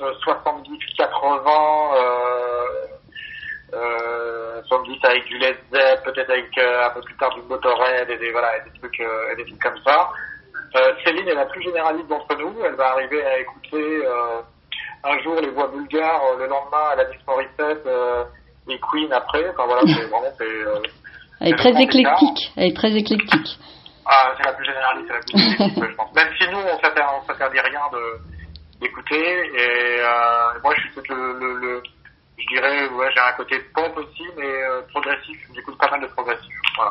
euh, 0.00 0.14
70, 0.22 0.78
80, 0.96 1.50
euh, 1.94 2.64
euh, 3.74 4.62
70 4.68 4.98
avec 5.04 5.24
du 5.24 5.38
Led 5.38 5.56
Zepp, 5.72 6.04
peut-être 6.04 6.30
avec 6.30 6.56
euh, 6.58 6.86
un 6.86 6.90
peu 6.90 7.00
plus 7.00 7.16
tard 7.16 7.34
du 7.34 7.42
Motorhead 7.42 8.08
et 8.08 8.16
des, 8.16 8.30
voilà, 8.30 8.56
et 8.56 8.70
des 8.70 8.78
trucs, 8.78 9.00
et 9.00 9.36
des 9.36 9.44
trucs 9.44 9.62
comme 9.62 9.78
ça. 9.84 10.10
Céline 11.04 11.26
est 11.26 11.34
la 11.34 11.46
plus 11.46 11.62
généraliste 11.62 12.06
d'entre 12.06 12.36
nous. 12.36 12.54
Elle 12.64 12.76
va 12.76 12.92
arriver 12.92 13.24
à 13.26 13.40
écouter 13.40 14.06
un 15.02 15.18
jour 15.18 15.34
les 15.40 15.50
voix 15.50 15.66
bulgares, 15.66 16.22
le 16.38 16.46
lendemain 16.46 16.90
à 16.92 16.94
la 16.94 17.04
Morissette 17.26 17.88
et 18.68 18.78
Queen 18.78 19.12
après. 19.12 19.48
Enfin 19.50 19.66
voilà, 19.66 19.82
c'est 19.82 20.06
vraiment 20.06 20.32
c'est. 20.38 20.99
Elle 21.40 21.48
est 21.52 21.56
très 21.56 21.70
éclectique. 21.82 22.52
Elle 22.56 22.68
est 22.68 22.76
très 22.76 22.92
éclectique. 22.96 23.58
Ah, 24.06 24.32
c'est 24.36 24.44
la 24.44 24.52
plus 24.52 24.64
généraliste, 24.64 25.06
c'est 25.08 25.14
la 25.14 25.68
plus 25.68 25.90
je 25.90 25.94
pense. 25.96 26.12
Même 26.14 26.28
si 26.38 26.48
nous, 26.50 26.58
on 26.58 26.78
s'interdit, 27.26 27.58
rien 27.60 27.80
d'écouter. 28.80 29.16
Et 29.18 30.00
euh, 30.00 30.60
moi, 30.62 30.74
je 30.76 30.80
suis 30.82 30.90
peut-être 30.94 31.08
le, 31.08 31.38
le, 31.38 31.58
le- 31.60 31.82
je 32.38 32.46
dirais, 32.54 32.88
ouais, 32.88 33.08
j'ai 33.14 33.20
un 33.20 33.36
côté 33.36 33.56
pop 33.74 33.92
aussi, 33.98 34.22
mais 34.36 34.44
euh, 34.46 34.80
progressif. 34.92 35.38
J'écoute 35.54 35.76
pas 35.78 35.90
mal 35.90 36.00
de 36.02 36.06
progressif. 36.06 36.54
Voilà. 36.76 36.90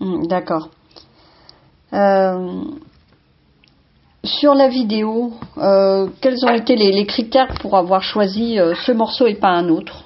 Hmm, 0.00 0.26
D'accord. 0.26 0.68
Euh, 1.92 2.62
sur 4.24 4.54
la 4.54 4.68
vidéo, 4.68 5.32
quels 6.22 6.44
ont 6.46 6.54
été 6.54 6.76
les, 6.76 6.92
les 6.92 7.06
critères 7.06 7.52
pour 7.60 7.76
avoir 7.76 8.02
choisi 8.02 8.56
ce 8.86 8.92
morceau 8.92 9.26
et 9.26 9.34
pas 9.34 9.48
un 9.50 9.68
autre? 9.68 10.03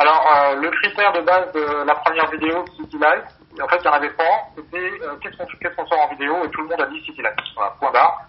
Alors, 0.00 0.26
euh, 0.34 0.56
le 0.56 0.70
critère 0.70 1.12
de 1.12 1.20
base 1.20 1.52
de 1.52 1.84
la 1.84 1.94
première 1.96 2.30
vidéo, 2.30 2.64
City 2.74 2.96
Life, 2.96 3.60
en 3.60 3.68
fait, 3.68 3.76
il 3.76 3.82
n'y 3.82 3.88
en 3.88 3.92
avait 3.92 4.16
pas. 4.16 4.48
C'était 4.56 4.90
euh, 5.02 5.14
qu'est-ce 5.20 5.36
qu'on 5.36 5.44
qu'on 5.76 5.86
sort 5.86 6.00
en 6.00 6.08
vidéo 6.08 6.42
et 6.42 6.48
tout 6.48 6.62
le 6.62 6.68
monde 6.68 6.80
a 6.80 6.86
dit 6.86 7.04
City 7.04 7.20
Life. 7.20 7.36
Voilà, 7.54 7.76
point 7.78 7.90
barre. 7.92 8.22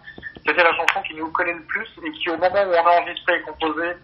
C'était 0.46 0.64
la 0.64 0.76
chanson 0.76 1.02
qui 1.08 1.16
nous 1.16 1.32
connaît 1.32 1.54
le 1.54 1.64
plus 1.64 1.88
et 2.04 2.12
qui, 2.12 2.30
au 2.30 2.36
moment 2.36 2.64
où 2.64 2.74
on 2.74 2.88
a 2.88 3.00
enregistré 3.00 3.38
et 3.38 3.42
composé, 3.44 3.96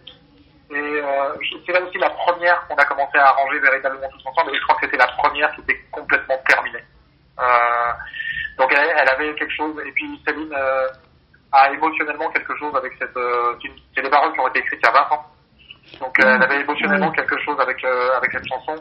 et 0.70 0.76
euh, 0.76 1.34
c'est 1.66 1.72
là 1.72 1.80
aussi 1.82 1.98
la 1.98 2.10
première 2.10 2.66
qu'on 2.68 2.76
a 2.76 2.84
commencé 2.86 3.18
à 3.18 3.28
arranger 3.28 3.58
véritablement 3.58 4.08
tous 4.08 4.26
ensemble. 4.26 4.54
Et 4.54 4.58
je 4.58 4.62
crois 4.62 4.76
que 4.76 4.86
c'était 4.86 4.98
la 4.98 5.08
première 5.08 5.52
qui 5.54 5.60
était 5.60 5.80
complètement 5.90 6.38
terminée. 6.46 6.84
Euh, 7.38 7.92
donc 8.58 8.72
elle, 8.72 8.94
elle 8.96 9.08
avait 9.10 9.34
quelque 9.34 9.54
chose. 9.54 9.74
Et 9.86 9.92
puis 9.92 10.20
Céline 10.26 10.52
euh, 10.52 10.88
a 11.52 11.70
émotionnellement 11.72 12.30
quelque 12.30 12.56
chose 12.56 12.74
avec 12.76 12.92
cette. 12.98 13.16
Euh, 13.16 13.54
c'est 13.94 14.02
des 14.02 14.10
paroles 14.10 14.32
qui 14.32 14.40
ont 14.40 14.48
été 14.48 14.60
écrites 14.60 14.80
il 14.82 14.86
y 14.86 14.88
a 14.88 15.04
20 15.04 15.16
ans. 15.16 15.26
Donc 16.00 16.18
euh, 16.20 16.34
elle 16.34 16.42
avait 16.42 16.60
émotionnellement 16.60 17.08
Ouais. 17.10 17.16
quelque 17.16 17.38
chose 17.44 17.58
avec 17.60 17.82
euh, 17.84 18.16
avec 18.16 18.30
cette 18.32 18.46
chanson. 18.48 18.76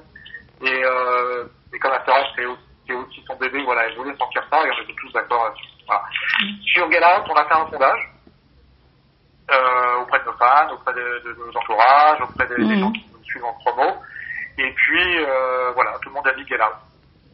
Et, 0.62 0.84
euh, 0.84 1.46
et 1.74 1.80
comme 1.80 1.92
la 1.92 2.04
sœur, 2.06 2.26
c'est 2.36 2.46
aussi, 2.46 2.62
c'est 2.88 2.94
aussi 2.94 3.24
son 3.28 3.36
bébé, 3.36 3.64
voilà, 3.64 3.86
elle 3.86 3.96
voulait 3.96 4.16
sortir 4.18 4.44
ça 4.52 4.66
et 4.66 4.70
on 4.72 4.84
était 4.84 4.96
tous 5.00 5.12
d'accord 5.14 5.46
là-dessus. 5.46 5.68
Voilà. 5.86 6.04
Sur 6.74 6.92
Get 6.92 6.98
Out, 7.00 7.26
on 7.30 7.36
a 7.36 7.46
fait 7.46 7.54
un 7.54 7.70
sondage 7.70 8.10
euh, 9.52 10.02
auprès 10.02 10.20
de 10.20 10.26
nos 10.26 10.34
fans, 10.34 10.74
auprès 10.74 10.94
de, 10.94 11.22
de 11.26 11.34
nos 11.40 11.58
entourages, 11.58 12.22
auprès 12.22 12.48
des, 12.48 12.56
des 12.58 12.64
Mhm. 12.76 12.80
gens 12.80 12.92
qui 12.92 13.06
nous 13.14 13.24
suivent 13.24 13.46
en 13.46 13.54
promo. 13.54 13.98
Et 14.58 14.72
puis 14.74 15.18
euh, 15.26 15.72
voilà, 15.76 15.92
tout 16.02 16.10
le 16.10 16.16
monde 16.16 16.28
a 16.28 16.34
dit 16.34 16.46
Get 16.48 16.56
Out. 16.62 16.76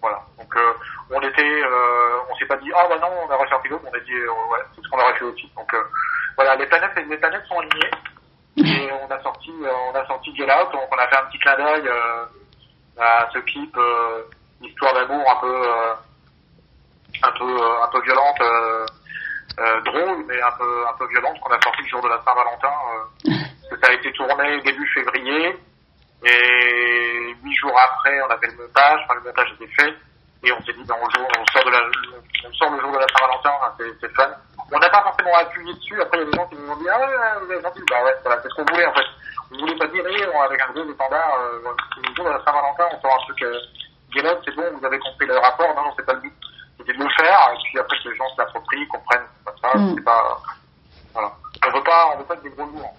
Voilà. 0.02 0.20
Donc 0.38 0.54
euh, 0.58 0.74
on 1.12 1.22
était, 1.22 1.62
on 2.30 2.36
s'est 2.36 2.46
pas 2.46 2.58
dit 2.58 2.72
ah 2.76 2.86
bah 2.90 2.98
non, 3.00 3.08
on 3.26 3.32
a 3.32 3.36
ressorti 3.38 3.70
l'autre, 3.70 3.86
on 3.90 3.96
a 3.96 4.00
dit 4.02 4.14
ouais, 4.16 4.60
c'est 4.76 4.82
ce 4.82 4.90
qu'on 4.90 5.00
aurait 5.00 5.18
fait 5.18 5.24
aussi. 5.26 5.50
Donc 5.56 5.74
voilà, 6.36 6.56
les 6.56 6.66
planètes, 6.68 6.92
les 7.08 7.18
planètes 7.18 7.46
sont 7.48 7.60
alignées 7.60 7.90
et 8.58 8.90
on 8.92 9.12
a 9.12 9.22
sorti, 9.22 9.52
euh, 9.64 9.72
on 9.92 9.96
a 9.96 10.06
sorti 10.06 10.36
Get 10.36 10.46
Out. 10.46 10.72
Donc 10.72 10.88
on 10.92 10.98
a 10.98 11.08
fait 11.08 11.18
un 11.20 11.26
petit 11.26 11.40
clin 11.40 11.56
d'œil 11.56 11.88
euh, 11.88 12.26
à 13.00 13.30
ce 13.34 13.40
clip, 13.40 13.76
euh, 13.78 14.24
histoire 14.62 14.94
d'amour 14.94 15.26
un 15.30 15.40
peu, 15.42 15.68
un 17.24 17.32
peu, 17.32 17.62
un 17.82 17.88
peu 17.88 18.02
violente. 18.02 18.42
Drôle 19.86 20.26
mais 20.28 20.42
un 20.42 20.52
peu 20.58 20.88
un 20.88 20.94
peu 20.98 21.08
violente 21.10 21.40
qu'on 21.40 21.54
a 21.54 21.62
sorti 21.62 21.84
le 21.84 21.88
jour 21.88 22.02
de 22.02 22.08
la 22.10 22.20
Saint-Valentin 22.26 22.74
ça 23.70 23.92
a 23.92 23.94
été 23.94 24.12
tourné 24.14 24.60
début 24.62 24.88
février 24.96 25.56
et 26.24 27.36
huit 27.44 27.56
jours 27.58 27.80
après 27.92 28.20
on 28.24 28.32
a 28.32 28.38
fait 28.40 28.48
le 28.48 28.64
montage 28.64 29.02
enfin 29.04 29.14
le 29.14 29.22
montage 29.22 29.54
était 29.54 29.72
fait 29.76 29.94
et 30.44 30.52
on 30.52 30.60
s'est 30.64 30.74
dit 30.74 30.84
ben, 30.88 30.96
on, 31.02 31.10
joue- 31.10 31.24
on 31.40 31.46
sort 31.52 31.66
de 31.66 31.72
la 31.72 31.80
on 32.48 32.54
sort 32.54 32.70
le 32.72 32.80
jour 32.82 32.92
de 32.92 33.00
la 33.00 33.08
Saint-Valentin 33.08 33.54
hein, 33.64 33.72
c'est 33.80 34.14
fun. 34.16 34.30
On 34.72 34.80
n'a 34.80 34.90
pas 34.90 35.04
forcément 35.04 35.36
appuyé 35.40 35.74
dessus. 35.74 36.02
Après 36.02 36.18
il 36.20 36.22
y 36.22 36.28
a 36.28 36.32
des 36.32 36.38
gens 36.38 36.48
qui 36.48 36.56
nous 36.56 36.70
ont 36.72 36.78
dit 36.78 36.88
ah 36.92 37.00
ouais 37.00 37.08
vous 37.46 37.52
avez 37.52 37.62
senti 37.62 37.80
bah 37.90 38.04
ouais 38.04 38.16
voilà, 38.24 38.42
c'est 38.42 38.50
ce 38.50 38.56
qu'on 38.56 38.66
voulait 38.72 38.86
en 38.86 38.94
fait. 38.94 39.08
On 39.54 39.58
voulait 39.60 39.78
pas 39.78 39.88
dire 39.88 40.04
eh, 40.08 40.28
on- 40.34 40.42
avec 40.42 40.60
un 40.62 40.72
gros 40.74 40.84
étendard 40.90 41.32
euh, 41.40 41.60
le 41.64 42.16
jour 42.16 42.26
de 42.26 42.32
la 42.32 42.42
Saint-Valentin 42.44 42.86
on 42.92 43.00
sort 43.02 43.16
un 43.16 43.24
truc 43.26 43.42
euh, 43.44 43.60
c'est 44.14 44.56
bon 44.56 44.68
vous 44.78 44.86
avez 44.86 45.00
compris 45.00 45.26
le 45.28 45.38
rapport. 45.38 45.72
Non 45.76 45.84
non 45.88 45.94
c'est 45.98 46.06
pas 46.06 46.14
le 46.14 46.22
but. 46.22 46.34
C'était 46.78 46.94
de 46.94 47.04
le 47.04 47.10
faire 47.18 47.40
et 47.54 47.58
puis 47.64 47.80
après 47.80 47.98
que 48.04 48.10
les 48.10 48.16
gens 48.16 48.28
se 48.36 48.38
l'approprient 48.42 48.88
comprennent 48.88 49.28
c'est 49.38 49.46
pas 49.46 49.56
ça 49.62 49.78
Mm. 49.78 49.96
c'est 49.96 50.04
pas 50.04 50.38
voilà. 51.14 51.32
On 51.66 51.72
veut 51.78 51.84
pas 51.84 52.02
on 52.14 52.18
veut 52.20 52.26
pas 52.26 52.34
être 52.36 52.44
des 52.44 52.50
gros 52.50 52.66
lourds. 52.66 52.94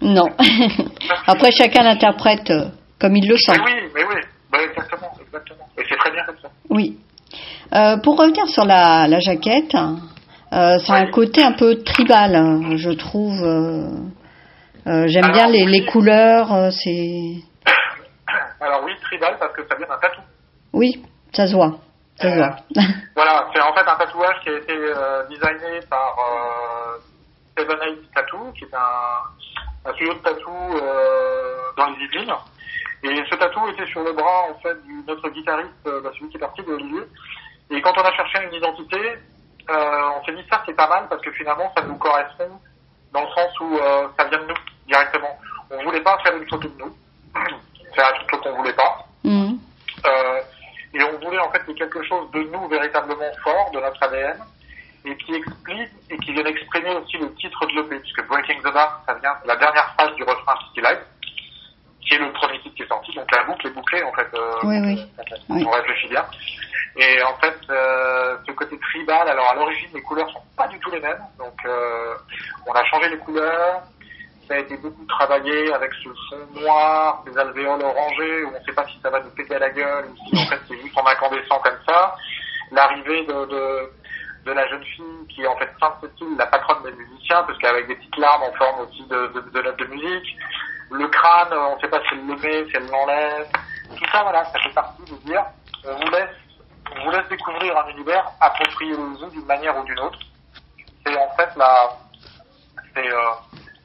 Non. 0.00 0.26
Après, 1.28 1.50
chacun 1.52 1.84
l'interprète 1.84 2.50
euh, 2.50 2.68
comme 3.00 3.14
il 3.14 3.28
le 3.28 3.36
sent. 3.36 3.52
mais 3.64 3.72
oui 3.74 3.90
mais 3.94 4.04
oui. 4.04 4.14
Bah, 4.50 4.58
exactement 4.62 5.05
très 6.06 6.14
bien 6.14 6.24
comme 6.24 6.38
ça 6.38 6.48
Oui. 6.70 6.98
Euh, 7.74 7.96
pour 7.98 8.16
revenir 8.18 8.46
sur 8.48 8.64
la, 8.64 9.06
la 9.08 9.18
jaquette, 9.20 9.74
euh, 10.52 10.78
c'est 10.78 10.92
un 10.92 11.10
côté 11.10 11.42
un 11.42 11.52
peu 11.52 11.82
tribal, 11.82 12.34
hein, 12.36 12.76
je 12.76 12.90
trouve. 12.90 13.42
euh, 13.42 15.06
J'aime 15.08 15.32
bien 15.32 15.48
les, 15.48 15.64
oui. 15.64 15.72
les 15.72 15.84
couleurs, 15.86 16.70
c'est. 16.72 17.34
alors 18.60 18.82
oui 18.84 18.92
tribal 19.02 19.36
parce 19.40 19.52
que 19.52 19.66
ça 19.68 19.74
vient 19.76 19.88
d'un 19.88 19.98
tatou 19.98 20.20
Oui, 20.72 21.02
ça 21.32 21.46
se 21.48 21.54
voit. 21.54 21.78
Ça 22.20 22.30
se 22.30 22.36
voit. 22.36 22.56
voilà, 23.16 23.48
c'est 23.52 23.60
en 23.62 23.74
fait 23.74 23.80
un 23.90 23.96
tatouage 23.96 24.36
qui 24.44 24.50
a 24.50 24.58
été 24.58 24.74
designé 25.28 25.80
par 25.90 26.14
Seven 27.58 27.76
Eight 27.88 28.12
Tattoo, 28.14 28.52
qui 28.56 28.64
est 28.64 28.74
un, 28.74 29.90
un 29.90 29.92
studio 29.94 30.14
de 30.14 30.18
tatou 30.20 30.50
dans 31.76 31.86
les 31.90 32.04
Yvelines. 32.04 32.32
Et 33.02 33.24
ce 33.30 33.34
tatou 33.36 33.66
était 33.68 33.86
sur 33.86 34.02
le 34.02 34.12
bras 34.12 34.46
en 34.50 34.58
fait 34.60 34.82
du 34.84 35.02
notre 35.06 35.28
guitariste, 35.28 35.70
euh, 35.86 36.00
bah, 36.00 36.10
celui 36.14 36.30
qui 36.30 36.36
est 36.36 36.40
parti 36.40 36.62
de 36.62 36.72
Olivier. 36.72 37.02
Et 37.70 37.80
quand 37.82 37.92
on 37.96 38.02
a 38.02 38.12
cherché 38.12 38.38
une 38.42 38.54
identité, 38.54 39.18
euh, 39.68 40.08
on 40.16 40.24
s'est 40.24 40.32
dit 40.32 40.44
ça 40.50 40.62
c'est 40.64 40.76
pas 40.76 40.88
mal 40.88 41.06
parce 41.08 41.22
que 41.22 41.30
finalement 41.32 41.72
ça 41.76 41.82
nous 41.82 41.96
correspond 41.96 42.60
dans 43.12 43.22
le 43.22 43.28
sens 43.28 43.60
où 43.60 43.76
euh, 43.76 44.08
ça 44.18 44.24
vient 44.28 44.38
de 44.38 44.46
nous 44.46 44.54
directement. 44.86 45.38
On 45.70 45.82
voulait 45.82 46.00
pas 46.00 46.16
faire 46.24 46.36
une 46.36 46.48
photo 46.48 46.68
de 46.68 46.78
nous, 46.78 46.96
faire 47.94 48.12
un 48.12 48.20
photo 48.20 48.38
qu'on 48.42 48.56
voulait 48.56 48.72
pas. 48.72 49.04
Mhm. 49.24 49.58
Euh, 50.06 50.40
et 50.94 51.02
on 51.02 51.18
voulait 51.18 51.38
en 51.38 51.50
fait 51.50 51.60
qu'il 51.64 51.70
y 51.70 51.76
ait 51.76 51.80
quelque 51.80 52.02
chose 52.04 52.30
de 52.30 52.42
nous 52.44 52.68
véritablement 52.68 53.32
fort, 53.42 53.70
de 53.72 53.80
notre 53.80 54.02
ADN, 54.02 54.38
et 55.04 55.16
qui 55.16 55.34
explique 55.34 55.90
et 56.10 56.16
qui 56.18 56.32
vient 56.32 56.44
exprimer 56.44 56.94
aussi 56.94 57.18
le 57.18 57.32
titre 57.34 57.66
de 57.66 57.72
l'EP, 57.72 58.00
puisque 58.00 58.26
Breaking 58.28 58.60
the 58.60 58.72
Bar, 58.72 59.02
ça 59.06 59.14
vient 59.14 59.34
de 59.42 59.48
la 59.48 59.56
dernière 59.56 59.94
phrase 59.94 60.14
du 60.14 60.22
refrain 60.22 60.54
City 60.68 60.80
Life, 60.80 61.04
qui 62.06 62.14
est 62.14 62.18
le 62.18 62.32
premier 62.32 62.60
titre 62.60 62.74
qui 62.76 62.82
est 62.82 62.88
sorti, 62.88 63.12
donc 63.14 63.30
la 63.34 63.44
boucle 63.44 63.66
est 63.66 63.70
bouclée 63.70 64.02
en 64.02 64.12
fait, 64.12 64.28
euh, 64.34 64.52
Oui, 64.64 64.78
oui. 64.80 65.06
on, 65.48 65.54
Oui. 65.54 65.66
réfléchit 65.74 66.08
bien. 66.08 66.24
Et 66.98 67.22
en 67.24 67.34
fait, 67.36 67.58
euh, 67.68 68.36
ce 68.46 68.52
côté 68.52 68.78
tribal, 68.78 69.28
alors 69.28 69.50
à 69.50 69.54
l'origine 69.54 69.88
les 69.92 70.02
couleurs 70.02 70.30
sont 70.30 70.42
pas 70.56 70.66
du 70.68 70.78
tout 70.80 70.90
les 70.90 71.00
mêmes, 71.00 71.20
donc 71.38 71.54
euh, 71.66 72.14
on 72.66 72.72
a 72.72 72.84
changé 72.84 73.08
les 73.10 73.18
couleurs, 73.18 73.82
ça 74.48 74.54
a 74.54 74.58
été 74.58 74.76
beaucoup 74.78 75.04
travaillé 75.06 75.72
avec 75.74 75.90
ce 76.02 76.08
fond 76.08 76.60
noir, 76.60 77.22
ces 77.26 77.36
alvéoles 77.36 77.82
orangés, 77.82 78.44
où 78.44 78.48
on 78.54 78.58
ne 78.60 78.64
sait 78.64 78.72
pas 78.72 78.86
si 78.86 78.98
ça 79.02 79.10
va 79.10 79.20
nous 79.20 79.30
péter 79.30 79.56
à 79.56 79.58
la 79.58 79.70
gueule, 79.70 80.06
ou 80.06 80.16
si 80.16 80.38
en 80.42 80.46
fait 80.48 80.60
c'est 80.68 80.80
juste 80.80 80.96
en 80.96 81.04
incandescent 81.06 81.58
comme 81.58 81.78
ça. 81.86 82.14
L'arrivée 82.72 83.24
de, 83.26 83.44
de, 83.46 83.90
de 84.46 84.52
la 84.52 84.66
jeune 84.68 84.84
fille 84.84 85.26
qui 85.28 85.42
est 85.42 85.46
en 85.46 85.56
fait 85.56 85.68
Sainte 85.80 85.96
Cécile, 86.00 86.36
la 86.38 86.46
patronne 86.46 86.82
des 86.84 86.92
musiciens, 86.92 87.42
parce 87.42 87.58
qu'avec 87.58 87.88
des 87.88 87.96
petites 87.96 88.16
larmes 88.16 88.44
en 88.44 88.52
forme 88.52 88.80
aussi 88.86 89.04
de, 89.06 89.26
de, 89.34 89.40
de 89.40 89.62
notes 89.62 89.78
de 89.78 89.86
musique. 89.86 90.36
Le 90.92 91.08
crâne, 91.08 91.52
on 91.52 91.74
ne 91.74 91.80
sait 91.80 91.88
pas 91.88 92.00
si 92.02 92.06
elle 92.12 92.26
le 92.26 92.36
met, 92.36 92.70
si 92.70 92.76
elle 92.76 92.86
l'enlève. 92.86 93.48
Tout 93.96 94.06
ça, 94.12 94.22
voilà, 94.22 94.44
ça 94.44 94.58
fait 94.60 94.72
partie 94.72 95.02
de 95.02 95.16
dire, 95.26 95.44
on 95.84 95.96
vous 95.96 96.10
laisse, 96.12 96.36
on 96.96 97.04
vous 97.04 97.10
laisse 97.10 97.28
découvrir 97.28 97.76
un 97.76 97.88
univers 97.88 98.24
approprié 98.40 98.94
aux 98.94 99.04
vous 99.04 99.30
d'une 99.30 99.46
manière 99.46 99.76
ou 99.76 99.84
d'une 99.84 99.98
autre. 99.98 100.18
C'est 101.04 101.16
en 101.16 101.28
fait 101.36 101.50
la, 101.56 101.90
c'est 102.94 103.12
euh, 103.12 103.18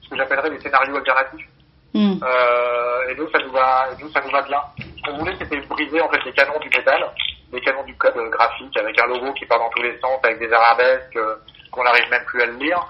ce 0.03 0.09
que 0.09 0.17
j'appellerais 0.17 0.51
les 0.51 0.59
scénarios 0.59 0.95
alternatifs. 0.95 1.47
Euh, 1.95 3.09
et 3.09 3.15
nous, 3.15 3.29
ça 3.31 3.39
nous 3.39 3.51
va, 3.51 3.87
et 3.91 4.01
nous, 4.01 4.09
ça 4.11 4.21
nous 4.21 4.31
va 4.31 4.41
bien. 4.43 4.61
Ce 4.77 5.01
qu'on 5.03 5.17
voulait, 5.17 5.35
c'était 5.39 5.59
briser 5.61 6.01
en 6.01 6.09
fait 6.09 6.23
les 6.23 6.33
canons 6.33 6.59
du 6.59 6.69
métal, 6.69 7.03
les 7.51 7.61
canons 7.61 7.83
du 7.83 7.95
code 7.95 8.15
graphique, 8.29 8.77
avec 8.77 8.99
un 9.01 9.07
logo 9.07 9.33
qui 9.33 9.45
part 9.45 9.59
dans 9.59 9.69
tous 9.69 9.83
les 9.83 9.99
sens, 9.99 10.19
avec 10.23 10.39
des 10.39 10.51
arabesques 10.51 11.15
euh, 11.17 11.35
qu'on 11.71 11.83
n'arrive 11.83 12.09
même 12.09 12.25
plus 12.25 12.41
à 12.41 12.45
le 12.45 12.53
lire. 12.53 12.87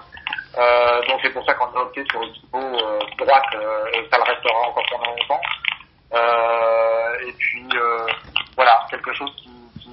Euh, 0.58 1.00
donc 1.08 1.20
c'est 1.22 1.32
pour 1.32 1.44
ça 1.46 1.54
qu'on 1.54 1.64
a 1.78 1.82
opté 1.82 2.04
sur 2.10 2.22
une 2.22 2.32
typo 2.32 2.58
euh, 2.58 2.98
droite, 3.18 3.54
euh, 3.54 3.86
et 3.94 4.08
ça 4.10 4.18
le 4.18 4.24
restera 4.24 4.68
encore 4.68 4.84
pendant 4.90 5.10
longtemps. 5.10 5.40
Et 7.26 7.32
puis 7.38 7.64
voilà, 8.56 8.84
quelque 8.90 9.12
chose 9.14 9.30
qui, 9.36 9.48
qui, 9.80 9.90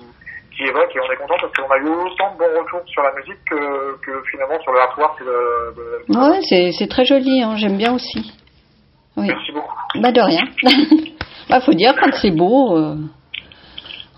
qui 0.55 0.63
évoque, 0.63 0.93
et 0.95 0.99
on 0.99 1.11
est 1.11 1.15
content 1.15 1.35
parce 1.39 1.53
qu'on 1.53 1.71
a 1.71 1.77
eu 1.77 1.87
autant 1.87 2.33
de 2.33 2.39
bons 2.39 2.59
retours 2.59 2.81
sur 2.87 3.03
la 3.03 3.13
musique 3.13 3.39
que, 3.49 3.97
que 4.01 4.23
finalement 4.31 4.59
sur 4.61 4.73
le 4.73 4.79
de, 5.19 5.75
de... 5.75 6.19
Ouais, 6.19 6.39
c'est 6.41 6.71
c'est 6.71 6.87
très 6.87 7.05
joli, 7.05 7.41
hein, 7.41 7.55
j'aime 7.55 7.77
bien 7.77 7.93
aussi. 7.93 8.33
Oui. 9.15 9.27
Merci 9.27 9.51
beaucoup. 9.51 9.75
Bah 9.95 10.11
de 10.11 10.21
rien. 10.21 10.43
bah 11.49 11.61
faut 11.61 11.73
dire 11.73 11.93
quand 11.99 12.11
c'est 12.13 12.31
beau, 12.31 12.77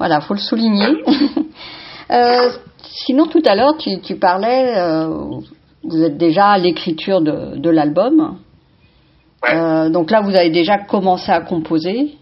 voilà, 0.02 0.20
faut 0.20 0.34
le 0.34 0.40
souligner. 0.40 1.04
Euh, 2.12 2.50
sinon 3.06 3.26
tout 3.28 3.42
à 3.46 3.56
l'heure 3.56 3.78
tu, 3.78 4.02
tu 4.02 4.20
parlais, 4.20 4.76
euh, 4.76 5.08
vous 5.82 6.04
êtes 6.04 6.18
déjà 6.18 6.48
à 6.50 6.58
l'écriture 6.58 7.22
de, 7.22 7.56
de 7.56 7.70
l'album. 7.70 8.38
Ouais. 9.42 9.56
Euh, 9.56 9.90
donc 9.90 10.12
là 10.12 10.20
vous 10.20 10.36
avez 10.36 10.50
déjà 10.50 10.78
commencé 10.78 11.32
à 11.32 11.40
composer. 11.40 12.18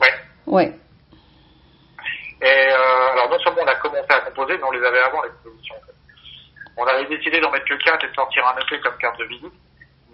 Ouais. 0.00 0.14
Ouais. 0.46 0.78
Et 2.42 2.72
alors 3.12 3.28
non 3.28 3.38
seulement 3.42 3.62
on 3.64 3.66
a 3.66 3.74
commencé 3.74 4.06
à 4.08 4.20
composer, 4.20 4.56
mais 4.56 4.64
on 4.68 4.70
les 4.70 4.86
avait 4.86 5.00
avant 5.00 5.22
les 5.24 5.30
compositions. 5.30 5.74
On 6.76 6.84
avait 6.84 7.06
décidé 7.06 7.40
d'en 7.40 7.50
mettre 7.50 7.64
que 7.64 7.82
4 7.82 8.04
et 8.04 8.08
de 8.08 8.14
sortir 8.14 8.46
un 8.46 8.60
EP 8.60 8.80
comme 8.84 8.98
carte 8.98 9.18
de 9.18 9.24
visite, 9.24 9.58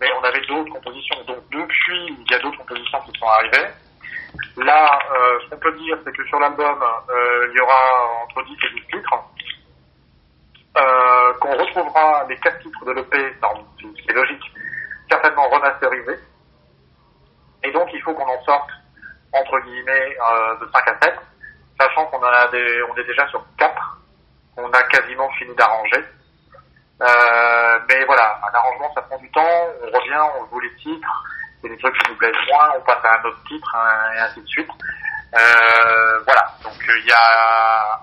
mais 0.01 0.07
on 0.19 0.25
avait 0.25 0.47
d'autres 0.49 0.73
compositions. 0.73 1.17
Donc 1.27 1.45
depuis, 1.53 2.17
il 2.25 2.31
y 2.31 2.35
a 2.35 2.39
d'autres 2.39 2.57
compositions 2.57 3.01
qui 3.05 3.19
sont 3.21 3.27
arrivées. 3.27 3.69
Là, 4.57 4.99
euh, 5.13 5.39
ce 5.45 5.51
qu'on 5.51 5.59
peut 5.59 5.73
dire, 5.79 5.97
c'est 6.05 6.13
que 6.15 6.25
sur 6.27 6.39
l'album, 6.41 6.83
euh, 7.11 7.49
il 7.51 7.57
y 7.57 7.61
aura 7.61 8.23
entre 8.25 8.43
10 8.45 8.53
et 8.53 8.71
12 8.71 8.87
titres, 8.93 9.15
euh, 10.77 11.33
qu'on 11.41 11.57
retrouvera 11.57 12.25
les 12.29 12.37
4 12.39 12.59
titres 12.61 12.85
de 12.85 12.93
l'EP, 12.93 13.35
dans- 13.41 13.65
ce 13.81 14.03
qui 14.03 14.11
est 14.11 14.13
logique, 14.13 14.45
certainement 15.11 15.49
remasterisés. 15.49 16.19
Et 17.65 17.73
donc, 17.73 17.89
il 17.93 18.03
faut 18.03 18.15
qu'on 18.15 18.29
en 18.29 18.43
sorte, 18.45 18.71
entre 19.33 19.59
guillemets, 19.61 20.17
de 20.61 20.69
5 20.73 20.89
à 20.89 20.99
7, 21.03 21.15
sachant 21.81 22.07
qu'on 22.07 22.19
en 22.19 22.23
a 22.25 22.49
des, 22.49 22.83
on 22.91 22.97
est 22.97 23.05
déjà 23.05 23.27
sur 23.29 23.45
4, 23.59 23.99
on 24.57 24.71
a 24.73 24.83
quasiment 24.85 25.29
fini 25.33 25.55
d'arranger. 25.55 26.05
Mais 27.01 28.05
voilà, 28.07 28.41
un 28.49 28.55
arrangement, 28.57 28.93
ça 28.95 29.03
prend 29.03 29.19
du 29.19 29.31
temps, 29.31 29.67
on 29.83 29.87
revient, 29.87 30.23
on 30.41 30.47
joue 30.51 30.61
les 30.61 30.75
titres, 30.77 31.25
a 31.67 31.69
des 31.69 31.79
trucs 31.79 31.99
qui 31.99 32.11
nous 32.11 32.17
plaisent 32.17 32.33
moins, 32.51 32.71
on 32.77 32.81
passe 32.83 33.05
à 33.05 33.21
un 33.21 33.25
autre 33.29 33.43
titre, 33.49 33.75
hein, 33.75 34.13
et 34.15 34.19
ainsi 34.21 34.41
de 34.41 34.47
suite. 34.47 34.71
Euh, 35.35 36.21
voilà, 36.25 36.55
donc 36.63 36.73
euh, 36.73 36.93
il 37.01 37.07
y 37.07 37.13
a 37.13 38.01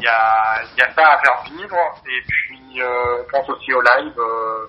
y 0.00 0.06
a 0.06 0.62
y 0.78 0.82
a 0.82 0.94
ça 0.94 1.12
à 1.12 1.20
faire 1.20 1.42
vivre. 1.44 1.76
Et 2.06 2.22
puis 2.26 2.80
euh, 2.80 3.22
on 3.22 3.30
pense 3.30 3.48
aussi 3.50 3.72
au 3.74 3.80
live 3.80 4.14
euh, 4.18 4.66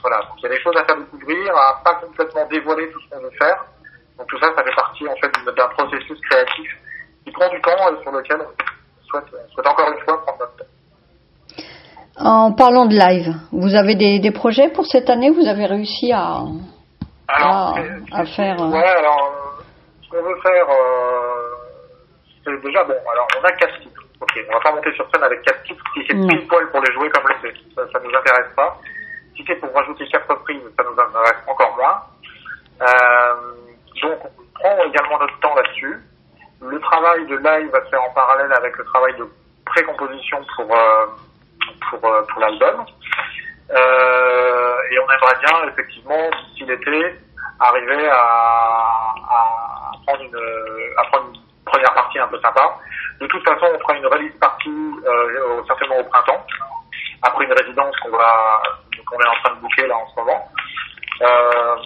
voilà. 0.00 0.18
Donc 0.18 0.38
il 0.38 0.42
y 0.42 0.46
a 0.46 0.50
des 0.50 0.60
choses 0.62 0.76
à 0.76 0.84
faire 0.84 0.96
découvrir 0.96 1.56
à 1.56 1.82
pas 1.82 1.94
complètement 1.96 2.46
dévoiler 2.46 2.90
tout 2.92 3.00
ce 3.00 3.10
qu'on 3.10 3.22
veut 3.22 3.36
faire. 3.40 3.64
Donc 4.18 4.28
tout 4.28 4.38
ça 4.38 4.48
ça 4.54 4.62
fait 4.62 4.74
partie 4.74 5.08
en 5.08 5.16
fait 5.16 5.32
d'un 5.44 5.68
processus 5.68 6.20
créatif 6.30 6.70
qui 7.24 7.32
prend 7.32 7.48
du 7.48 7.60
temps 7.60 7.88
et 7.90 8.02
sur 8.02 8.12
lequel 8.12 8.38
on 8.40 9.04
souhaite, 9.04 9.24
on 9.32 9.52
souhaite 9.52 9.66
encore 9.66 9.92
une 9.92 10.04
fois 10.04 10.22
prendre 10.22 10.38
notre 10.38 10.56
temps 10.56 12.24
En 12.24 12.52
parlant 12.52 12.86
de 12.86 12.94
live, 12.94 13.34
vous 13.50 13.74
avez 13.74 13.96
des 13.96 14.30
projets 14.32 14.68
pour 14.68 14.86
cette 14.86 15.10
année? 15.10 15.30
Vous 15.30 15.46
avez 15.46 15.66
réussi 15.66 16.12
à, 16.12 16.42
Alors, 17.34 17.78
Ah, 18.12 18.20
à 18.20 18.24
faire, 18.26 18.60
euh. 18.60 18.66
Ouais, 18.70 18.84
alors, 18.84 19.32
ce 20.02 20.08
qu'on 20.10 20.22
veut 20.22 20.40
faire, 20.42 20.66
euh, 20.68 21.54
c'est 22.44 22.60
déjà 22.62 22.84
bon. 22.84 22.94
Alors, 23.12 23.28
on 23.40 23.44
a 23.44 23.52
quatre 23.52 23.78
titres. 23.80 24.02
Ok, 24.20 24.38
on 24.48 24.52
va 24.54 24.60
pas 24.60 24.72
monter 24.72 24.92
sur 24.94 25.08
scène 25.12 25.22
avec 25.24 25.42
quatre 25.42 25.62
titres 25.64 25.82
si 25.94 26.04
c'est 26.06 26.14
pile 26.14 26.46
poil 26.46 26.70
pour 26.70 26.80
les 26.80 26.92
jouer 26.92 27.10
comme 27.10 27.26
le 27.28 27.34
fait. 27.50 27.54
Ça, 27.74 27.82
ça 27.92 27.98
nous 28.00 28.14
intéresse 28.16 28.52
pas. 28.54 28.78
Si 29.36 29.44
c'est 29.46 29.56
pour 29.56 29.72
rajouter 29.74 30.06
quatre 30.08 30.28
reprises, 30.30 30.62
ça 30.76 30.84
nous 30.84 30.92
intéresse 31.00 31.42
encore 31.48 31.76
moins. 31.76 32.02
Euh, 32.82 33.52
donc, 34.02 34.18
on 34.24 34.60
prend 34.60 34.84
également 34.84 35.18
notre 35.18 35.38
temps 35.40 35.54
là-dessus. 35.54 35.98
Le 36.60 36.78
travail 36.80 37.26
de 37.26 37.36
live 37.36 37.70
va 37.72 37.84
se 37.84 37.90
faire 37.90 38.02
en 38.04 38.10
parallèle 38.10 38.52
avec 38.52 38.76
le 38.76 38.84
travail 38.84 39.14
de 39.16 39.26
pré-composition 39.66 40.38
pour, 40.56 40.70
euh, 40.76 41.06
pour, 41.90 42.04
euh, 42.12 42.22
pour 42.30 42.40
l'album. 42.40 42.84
Euh, 43.70 44.71
et 44.92 44.98
on 44.98 45.10
aimerait 45.10 45.40
bien, 45.40 45.72
effectivement, 45.72 46.30
d'ici 46.30 46.64
l'été, 46.66 47.18
arriver 47.58 48.08
à, 48.10 49.14
prendre 50.06 50.22
une, 50.22 51.38
première 51.64 51.94
partie 51.94 52.18
un 52.18 52.28
peu 52.28 52.38
sympa. 52.40 52.78
De 53.20 53.26
toute 53.26 53.42
façon, 53.44 53.66
on 53.74 53.78
fera 53.78 53.96
une 53.96 54.06
release 54.06 54.34
partie 54.38 54.68
euh, 55.06 55.62
certainement 55.66 55.98
au 55.98 56.04
printemps, 56.04 56.44
après 57.22 57.44
une 57.44 57.52
résidence 57.52 57.96
qu'on 58.00 58.10
va 58.10 58.62
qu'on 59.06 59.18
est 59.18 59.28
en 59.28 59.42
train 59.42 59.54
de 59.54 59.60
booker 59.60 59.86
là 59.86 59.96
en 59.96 60.08
ce 60.10 60.16
moment. 60.16 60.48
Euh, 61.22 61.76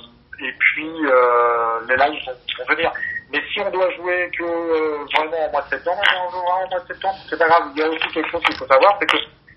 et 0.40 0.52
puis 0.52 0.92
euh, 1.06 1.80
les 1.88 1.96
lives 1.96 2.24
vont, 2.26 2.32
vont 2.58 2.74
venir. 2.74 2.90
Mais 3.32 3.42
si 3.52 3.60
on 3.60 3.70
doit 3.70 3.90
jouer 3.92 4.30
que 4.36 4.44
vraiment 4.44 5.46
au 5.46 5.50
mois 5.50 5.62
de 5.62 5.68
septembre, 5.68 6.02
on 6.26 6.30
jouera 6.30 6.64
au 6.64 6.68
mois 6.68 6.80
de 6.80 6.86
septembre. 6.86 7.16
C'est 7.28 7.38
pas 7.38 7.46
grave. 7.46 7.70
Il 7.74 7.80
y 7.80 7.84
a 7.84 7.88
aussi 7.88 8.08
quelque 8.08 8.30
chose 8.30 8.42
qu'il 8.42 8.56
faut 8.56 8.66
savoir, 8.66 8.96
c'est 9.00 9.06
que 9.06 9.16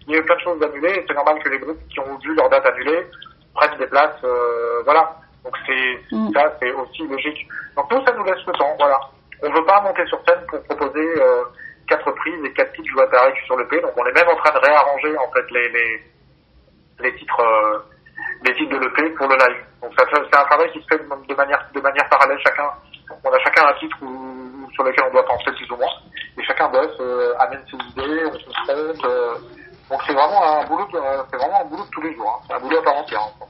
il 0.10 0.14
y 0.14 0.18
a 0.18 0.20
eu 0.22 0.26
plein 0.26 0.36
de 0.36 0.42
choses 0.42 0.64
annulées. 0.64 0.96
et 0.96 1.06
C'est 1.08 1.14
normal 1.14 1.42
que 1.44 1.50
les 1.50 1.60
groupes 1.60 1.88
qui 1.88 2.00
ont 2.00 2.18
vu 2.18 2.34
leur 2.36 2.50
date 2.50 2.66
annulée 2.66 3.06
prennent 3.54 3.78
des 3.78 3.88
places. 3.88 4.24
euh, 4.24 4.82
voilà. 4.86 5.16
Donc 5.44 5.56
c'est 5.66 6.00
Mm. 6.12 6.32
ça, 6.34 6.54
c'est 6.62 6.72
aussi 6.72 7.08
logique. 7.08 7.48
Donc 7.76 7.92
nous, 7.92 8.06
ça 8.06 8.12
nous 8.14 8.24
laisse 8.24 8.46
le 8.46 8.54
temps. 8.54 8.76
Voilà. 8.78 9.00
On 9.44 9.50
veut 9.52 9.66
pas 9.66 9.82
monter 9.82 10.06
sur 10.08 10.20
scène 10.28 10.46
pour 10.50 10.62
proposer 10.64 11.22
euh, 11.22 11.44
quatre 11.88 12.06
reprises 12.08 12.44
et 12.46 12.54
quatre 12.54 12.74
titres 12.74 12.90
joués 12.92 13.04
à 13.04 13.46
sur 13.46 13.56
le 13.56 13.68
P. 13.68 13.80
Donc 13.82 13.94
on 13.96 14.06
est 14.06 14.12
même 14.14 14.28
en 14.28 14.36
train 14.36 14.52
de 14.54 14.66
réarranger 14.66 15.18
en 15.18 15.32
fait 15.32 15.46
les 15.52 15.70
les, 15.70 16.04
les 17.00 17.16
titres 17.16 17.40
euh, 17.40 17.80
les 18.44 18.54
titres 18.56 18.78
de 18.78 18.80
l'EP 18.86 19.10
pour 19.16 19.28
le 19.28 19.36
live. 19.36 19.64
Donc 19.82 19.94
ça, 19.98 20.06
c'est 20.12 20.38
un 20.38 20.44
travail 20.46 20.72
qui 20.72 20.82
se 20.82 20.88
fait 20.88 20.98
de 21.02 21.36
manière 21.36 21.66
de 21.74 21.80
manière 21.82 22.10
parallèle. 22.10 22.38
Chacun, 22.44 22.70
on 23.24 23.32
a 23.32 23.40
chacun 23.40 23.68
un 23.68 23.74
titre 23.80 23.98
où- 24.02 24.70
sur 24.74 24.84
lequel 24.84 25.06
on 25.08 25.12
doit 25.14 25.26
penser 25.26 25.52
plus 25.52 25.70
ou 25.72 25.76
moins, 25.78 25.92
et 26.38 26.44
chacun 26.44 26.70
bosse, 26.70 26.96
euh, 27.00 27.34
amène 27.40 27.64
ses 27.70 27.78
idées, 27.78 28.26
on 28.26 28.34
se 28.34 28.46
confronte. 28.46 29.06
euh, 29.06 29.36
donc 29.90 30.00
c'est 30.06 30.14
vraiment 30.14 30.44
un 30.44 30.66
boulot, 30.68 30.86
de, 30.94 31.00
c'est 31.32 31.38
vraiment 31.38 31.62
un 31.62 31.66
boulot 31.66 31.84
de 31.84 31.90
tous 31.92 32.02
les 32.02 32.14
jours. 32.16 32.40
hein. 32.42 32.44
C'est 32.48 32.54
un 32.56 32.60
boulot 32.60 32.80
à 32.80 32.84
part 32.84 32.98
entière. 32.98 33.22
hein. 33.22 33.46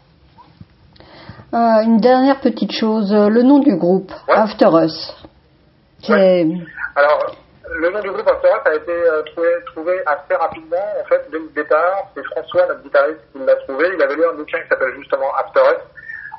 Euh, 1.52 1.84
une 1.84 1.97
dernière 1.99 2.39
petite 2.41 2.71
chose, 2.71 3.12
euh, 3.13 3.28
le 3.30 3.41
nom 3.43 3.60
du 3.60 3.75
groupe, 3.75 4.12
Ouais. 4.28 4.36
After 4.36 4.69
Us. 4.84 5.15
Alors 6.95 7.36
le 7.71 7.89
nom 7.91 7.99
du 7.99 8.10
groupe 8.12 8.28
After 8.28 8.49
a 8.65 8.73
été 8.75 8.91
euh, 8.91 9.21
trouvé, 9.34 9.47
trouvé 9.67 9.93
assez 10.06 10.36
rapidement, 10.36 10.78
en 11.02 11.06
fait, 11.08 11.28
dès 11.32 11.38
le 11.39 11.49
départ. 11.49 12.04
C'est 12.15 12.23
François, 12.25 12.65
notre 12.67 12.82
guitariste, 12.84 13.19
qui 13.32 13.39
l'a 13.45 13.56
trouvé. 13.58 13.89
Il 13.95 14.02
avait 14.02 14.15
lu 14.15 14.25
un 14.25 14.34
bouquin 14.34 14.60
qui 14.62 14.69
s'appelle 14.69 14.93
justement 14.97 15.32
After 15.38 15.60
Us. 15.60 15.84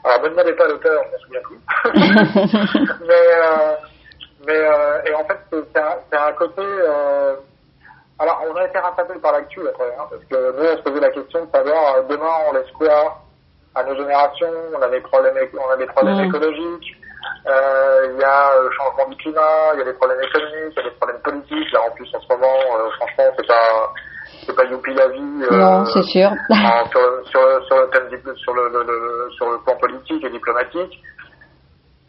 Alors, 0.04 0.18
ne 0.22 0.24
me 0.24 0.30
demandez 0.30 0.52
pas 0.54 0.66
l'auteur, 0.66 1.02
je 1.04 1.10
m'en 1.12 1.18
souviens 1.22 1.40
plus. 1.42 1.60
mais, 3.06 3.26
euh, 3.36 3.74
mais 4.46 4.56
euh, 4.58 5.02
et 5.06 5.14
en 5.14 5.24
fait, 5.24 5.38
c'est 5.50 5.80
un, 5.80 6.28
un 6.28 6.32
côté. 6.32 6.62
Euh, 6.62 7.34
alors, 8.20 8.44
on 8.50 8.54
a 8.56 8.64
été 8.66 8.78
rattrapé 8.78 9.14
par 9.20 9.32
l'actu 9.32 9.60
après, 9.66 9.96
hein, 9.98 10.04
parce 10.10 10.22
que 10.24 10.52
nous, 10.52 10.68
on 10.72 10.76
se 10.76 10.82
posait 10.82 11.00
la 11.00 11.10
question 11.10 11.44
de 11.44 11.50
savoir 11.50 11.94
euh, 11.96 12.02
demain, 12.08 12.30
on 12.48 12.52
laisse 12.52 12.70
quoi 12.76 13.16
à 13.74 13.82
nos 13.84 13.94
générations? 13.96 14.52
On 14.76 14.82
a 14.82 14.88
des 14.88 15.00
problèmes, 15.00 15.34
on 15.54 15.70
a 15.72 15.76
des 15.76 15.86
problèmes 15.86 16.18
Mm. 16.20 16.24
écologiques. 16.28 16.96
Euh, 17.46 18.08
Il 18.12 18.20
y 18.20 18.24
a 18.24 18.60
le 18.60 18.70
changement 18.72 19.08
du 19.08 19.16
climat, 19.16 19.72
il 19.74 19.78
y 19.78 19.82
a 19.82 19.84
des 19.84 19.94
problèmes 19.94 20.20
économiques, 20.22 20.74
il 20.76 20.76
y 20.76 20.80
a 20.80 20.90
des 20.90 20.96
problèmes 20.96 21.20
politiques. 21.22 21.72
Là, 21.72 21.80
en 21.86 21.90
plus, 21.92 22.08
en 22.14 22.20
ce 22.20 22.28
moment, 22.28 22.56
euh, 22.76 22.90
franchement, 22.98 23.32
c'est 23.38 23.46
pas, 23.46 23.92
c'est 24.46 24.54
pas 24.56 24.64
youpi 24.64 24.92
la 24.94 25.08
vie. 25.08 25.42
euh, 25.50 25.56
non, 25.56 25.84
c'est 25.86 26.02
sûr. 26.02 26.30
sur, 26.92 27.26
sur, 27.30 27.64
sur 27.66 27.76
le 27.80 27.88
thème 27.90 28.36
sur 28.36 28.52
le, 28.54 28.68
le- 28.68 28.82
le- 28.84 29.30
sur 29.32 29.50
le 29.50 29.58
plan 29.64 29.76
politique 29.76 30.22
et 30.24 30.30
diplomatique. 30.30 31.02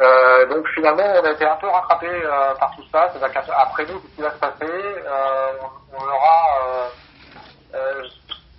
Euh, 0.02 0.46
donc 0.48 0.68
finalement, 0.70 1.04
on 1.04 1.24
a 1.24 1.32
été 1.32 1.46
un 1.46 1.56
peu 1.58 1.68
rattrapé 1.68 2.08
euh, 2.08 2.56
par 2.56 2.76
tout 2.76 2.84
ça. 2.92 3.10
C'est-à-dire 3.12 3.44
qu'après 3.46 3.86
nous, 3.86 4.00
ce 4.00 4.16
qui 4.16 4.22
va 4.22 4.32
se 4.32 4.40
passer, 4.40 4.64
euh, 4.64 5.52
on, 5.94 6.04
aura, 6.04 6.90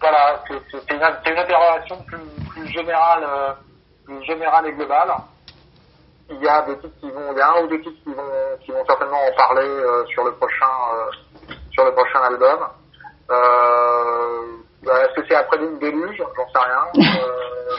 voilà, 0.00 0.40
c'est 0.46 0.94
une, 0.94 1.32
une 1.32 1.38
interrogation 1.38 1.96
plus, 2.04 2.18
plus 2.50 2.66
générale, 2.68 3.26
plus 4.04 4.22
générale 4.24 4.66
et 4.66 4.72
globale. 4.72 5.12
Il 6.30 6.42
y 6.42 6.48
a 6.48 6.62
des 6.62 6.78
titres 6.78 7.00
qui 7.00 7.10
vont, 7.10 7.32
il 7.32 7.38
y 7.38 7.40
a 7.40 7.50
un 7.50 7.62
ou 7.62 7.66
deux 7.66 7.80
titres 7.80 8.02
qui 8.04 8.14
vont, 8.14 8.58
qui 8.64 8.70
vont 8.70 8.84
certainement 8.86 9.20
en 9.20 9.36
parler 9.36 9.68
sur 10.12 10.24
le 10.24 10.32
prochain, 10.32 10.70
sur 11.72 11.84
le 11.84 11.92
prochain 11.92 12.20
album. 12.20 12.68
Bah, 13.28 15.04
Est-ce 15.04 15.20
que 15.20 15.26
c'est 15.28 15.36
après 15.36 15.58
l'une 15.58 15.78
déluge? 15.78 16.16
J'en 16.18 16.48
sais 16.48 16.58
rien. 16.58 16.84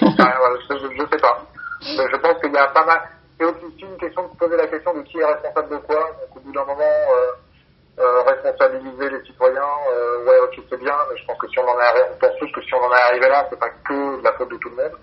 Je, 0.01 0.75
je 0.75 1.05
sais 1.11 1.21
pas. 1.21 1.37
Mais 1.81 2.05
je 2.11 2.17
pense 2.17 2.41
qu'il 2.41 2.53
y 2.53 2.57
a 2.57 2.67
pas 2.67 2.85
mal. 2.85 3.01
C'est 3.43 3.65
aussi 3.67 3.81
une 3.81 3.97
question 3.97 4.23
de 4.23 4.31
se 4.31 4.37
poser 4.37 4.55
la 4.55 4.67
question 4.67 4.93
de 4.93 5.01
qui 5.01 5.19
est 5.19 5.25
responsable 5.25 5.69
de 5.69 5.77
quoi. 5.77 5.99
Donc 6.21 6.37
au 6.37 6.39
bout 6.39 6.51
d'un 6.53 6.63
moment, 6.63 6.79
euh, 7.11 7.31
euh, 7.99 8.21
responsabiliser 8.23 9.09
les 9.09 9.21
citoyens, 9.25 9.75
euh, 9.91 10.23
ouais, 10.23 10.39
ok, 10.43 10.63
c'est 10.69 10.79
bien, 10.79 10.95
mais 11.11 11.17
je 11.17 11.25
pense 11.25 11.37
que 11.37 11.47
si 11.49 11.59
on 11.59 11.67
en 11.67 11.77
est 11.77 11.83
arri- 11.83 12.07
on 12.13 12.17
pense 12.19 12.37
tous 12.39 12.51
que 12.53 12.61
si 12.61 12.73
on 12.73 12.81
en 12.81 12.91
est 12.93 13.01
arrivé 13.09 13.27
là, 13.27 13.45
c'est 13.49 13.59
pas 13.59 13.69
que 13.69 14.17
de 14.17 14.23
la 14.23 14.31
faute 14.33 14.49
de 14.49 14.57
tout 14.57 14.69
le 14.69 14.75
monde, 14.77 14.97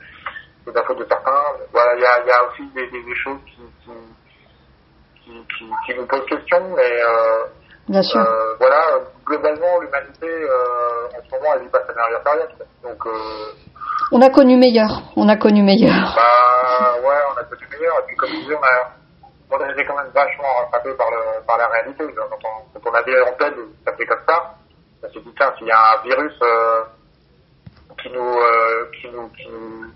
c'est 0.64 0.70
de 0.72 0.76
la 0.78 0.84
faute 0.84 0.98
de 0.98 1.06
certains. 1.06 1.44
Voilà, 1.72 1.94
il 1.96 2.00
y 2.00 2.06
a, 2.06 2.20
il 2.22 2.26
y 2.28 2.30
a 2.30 2.48
aussi 2.48 2.66
des, 2.74 2.86
des, 2.88 3.02
des 3.02 3.14
choses 3.16 3.40
qui, 3.44 3.60
qui, 3.84 3.92
qui, 5.22 5.46
qui, 5.58 5.70
qui 5.86 5.98
nous 5.98 6.06
posent 6.06 6.24
question, 6.26 6.60
mais 6.74 6.92
euh, 7.02 7.44
Bien 7.88 8.02
sûr. 8.02 8.20
euh, 8.20 8.54
voilà, 8.58 9.00
globalement, 9.26 9.80
l'humanité, 9.80 10.26
euh, 10.28 11.08
en 11.08 11.22
ce 11.28 11.30
moment, 11.36 11.52
elle 11.54 11.62
vit 11.62 11.68
pas 11.68 11.84
sa 11.86 11.92
meilleure 11.92 12.22
période. 12.22 12.50
Donc, 12.82 13.06
On 14.12 14.20
a 14.20 14.30
connu 14.30 14.56
meilleur. 14.56 15.02
On 15.16 15.28
a 15.28 15.36
connu 15.36 15.62
meilleur. 15.62 16.14
bah, 16.16 16.94
ouais, 17.02 17.16
on 17.32 17.38
a 17.38 17.44
connu 17.44 17.66
meilleur. 17.70 17.94
Et 18.00 18.06
puis, 18.06 18.16
comme 18.16 18.30
je 18.30 18.36
disais, 18.36 18.54
on 18.54 18.62
a, 18.62 19.56
on 19.56 19.60
a 19.62 19.72
été 19.72 19.84
quand 19.84 19.96
même 19.96 20.10
vachement 20.14 20.48
rattrapé 20.60 20.90
par, 20.94 21.10
le, 21.10 21.44
par 21.46 21.58
la 21.58 21.68
réalité. 21.68 22.04
Quand 22.16 22.24
on, 22.32 22.80
quand 22.80 22.90
on 22.90 22.94
avait 22.94 23.20
en 23.22 23.32
tête 23.36 23.56
de 23.56 23.68
s'appeler 23.84 24.06
comme 24.06 24.22
ça, 24.28 24.54
on 25.02 25.08
s'est 25.08 25.20
dit, 25.20 25.34
tiens, 25.36 25.52
s'il 25.58 25.66
y 25.66 25.70
a 25.70 25.78
un 25.98 26.02
virus 26.02 26.32
euh, 26.42 26.82
qui 28.02 28.10
nous, 28.10 28.20
euh, 28.38 28.86
qui 29.00 29.08
nous, 29.10 29.28
qui 29.30 29.48
nous, 29.48 29.86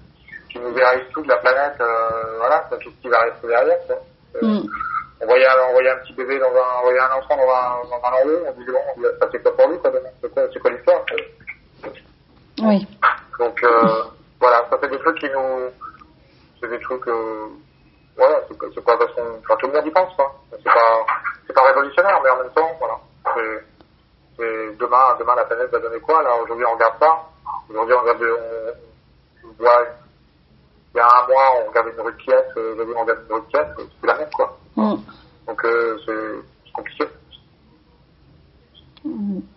qui 0.51 0.59
nous 0.61 0.79
érase 0.79 1.01
tout 1.13 1.23
de 1.23 1.29
la 1.29 1.37
planète, 1.39 1.81
euh, 1.81 2.37
voilà, 2.39 2.65
ça, 2.71 2.77
qu'est-ce 2.77 3.01
qui 3.03 3.09
va 3.09 3.21
rester 3.21 3.47
derrière. 3.49 3.77
Euh, 3.91 3.95
Mm. 4.43 4.67
on 5.23 5.27
voyait, 5.27 5.47
un- 5.47 5.69
on 5.69 5.73
voyait 5.75 5.91
un 5.91 5.97
petit 5.99 6.13
bébé 6.13 6.41
dans 6.41 6.51
un, 6.51 6.79
on 6.81 6.83
voyait 6.83 6.99
un 6.99 7.13
enfant 7.13 7.37
dans 7.37 7.49
un, 7.49 7.89
dans 7.89 8.03
un 8.05 8.11
lambeau, 8.11 8.45
on 8.49 8.53
disait 8.59 8.73
bon, 8.73 9.03
se 9.05 9.19
passer 9.21 9.39
quoi 9.39 9.57
pour 9.57 9.69
lui, 9.69 9.79
quoi, 9.79 9.91
demain? 9.91 10.09
C'est 10.21 10.29
quoi, 10.35 10.43
c'est 10.53 10.59
quoi 10.59 10.71
l'histoire? 10.73 11.05
Oui. 12.63 12.87
Donc, 13.39 13.63
euh, 13.63 14.05
voilà, 14.41 14.67
ça 14.71 14.79
c'est 14.81 14.91
des 14.91 14.99
trucs 14.99 15.19
qui 15.19 15.29
nous, 15.31 15.71
c'est 16.61 16.69
des 16.69 16.81
trucs, 16.81 17.07
euh, 17.09 17.47
voilà, 18.17 18.41
c'est 18.49 18.59
pas, 18.59 18.67
c'est 18.75 18.85
pas 18.85 18.97
qu'on, 18.97 19.39
enfin, 19.39 19.57
tout 19.59 19.67
le 19.67 19.73
monde 19.73 19.87
y 19.87 19.91
pense, 19.91 20.15
quoi. 20.15 20.35
C'est 20.51 20.63
pas, 20.63 21.07
c'est 21.47 21.53
pas 21.53 21.65
révolutionnaire, 21.65 22.21
mais 22.23 22.31
en 22.31 22.37
même 22.39 22.53
temps, 22.53 22.71
voilà, 22.79 22.99
c'est, 23.35 23.65
c'est 24.37 24.77
demain, 24.79 25.17
demain 25.19 25.35
la 25.35 25.45
planète 25.45 25.71
va 25.71 25.79
donner 25.81 26.01
quoi, 26.01 26.23
là, 26.23 26.37
aujourd'hui 26.43 26.65
on 26.67 26.75
regarde 26.75 26.95
ça, 27.01 27.19
aujourd'hui 27.69 27.95
on 27.95 28.01
regarde, 28.01 28.23
on, 28.23 29.49
on 29.49 29.53
voit, 29.59 29.85
il 30.95 30.99
y 30.99 31.01
a 31.01 31.07
un 31.07 31.27
mois 31.27 31.65
on 31.65 31.69
regardait 31.69 31.91
une 31.91 32.01
rue 32.01 32.13
de 32.13 32.33
euh, 32.33 32.73
aujourd'hui 32.75 32.95
on 32.97 33.01
regarde 33.01 33.21
une 33.29 33.35
rue 33.35 33.41
de 33.41 33.89
c'est 34.01 34.07
la 34.07 34.15
même, 34.19 34.31
quoi. 34.33 34.59
Mm. 34.77 34.95
Donc, 35.47 35.65
euh, 35.65 35.99
c'est 36.07 36.67
c'est 36.67 36.73
compliqué. 36.73 37.05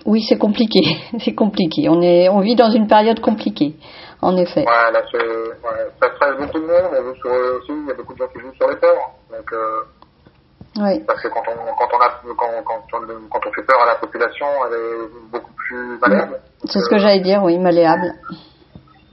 Oui, 0.05 0.21
c'est 0.27 0.37
compliqué. 0.37 0.81
C'est 1.23 1.33
compliqué. 1.35 1.87
On 1.89 2.01
est, 2.01 2.27
on 2.29 2.41
vit 2.41 2.55
dans 2.55 2.69
une 2.69 2.87
période 2.87 3.19
compliquée. 3.21 3.75
En 4.21 4.35
effet. 4.35 4.61
Ouais, 4.61 4.91
là, 4.91 4.99
ouais, 5.13 5.87
ça 6.01 6.09
stresse 6.15 6.37
beaucoup 6.39 6.59
de 6.59 6.65
monde, 6.65 6.89
on 6.91 7.03
joue 7.03 7.15
sur, 7.21 7.31
aussi, 7.31 7.71
il 7.71 7.87
y 7.87 7.91
a 7.91 7.93
beaucoup 7.93 8.13
de 8.13 8.17
gens 8.17 8.27
qui 8.33 8.39
jouent 8.39 8.53
sur 8.55 8.67
les 8.67 8.75
peurs, 8.77 9.11
donc, 9.29 9.53
euh, 9.53 9.81
Oui. 10.77 11.03
Parce 11.05 11.21
que 11.21 11.27
quand 11.27 11.43
on, 11.47 11.55
quand 11.75 11.87
on 11.93 12.01
a, 12.01 12.09
quand, 12.35 12.63
quand, 12.65 12.81
on, 12.93 13.27
quand 13.29 13.39
on 13.47 13.53
fait 13.53 13.61
peur 13.61 13.79
à 13.83 13.85
la 13.85 13.95
population, 13.95 14.47
elle 14.65 14.73
est 14.73 15.31
beaucoup 15.31 15.53
plus 15.53 15.99
malléable. 15.99 16.39
C'est 16.65 16.79
ce 16.79 16.89
que 16.89 16.97
j'allais 16.97 17.19
dire, 17.19 17.43
oui, 17.43 17.59
malléable. 17.59 18.11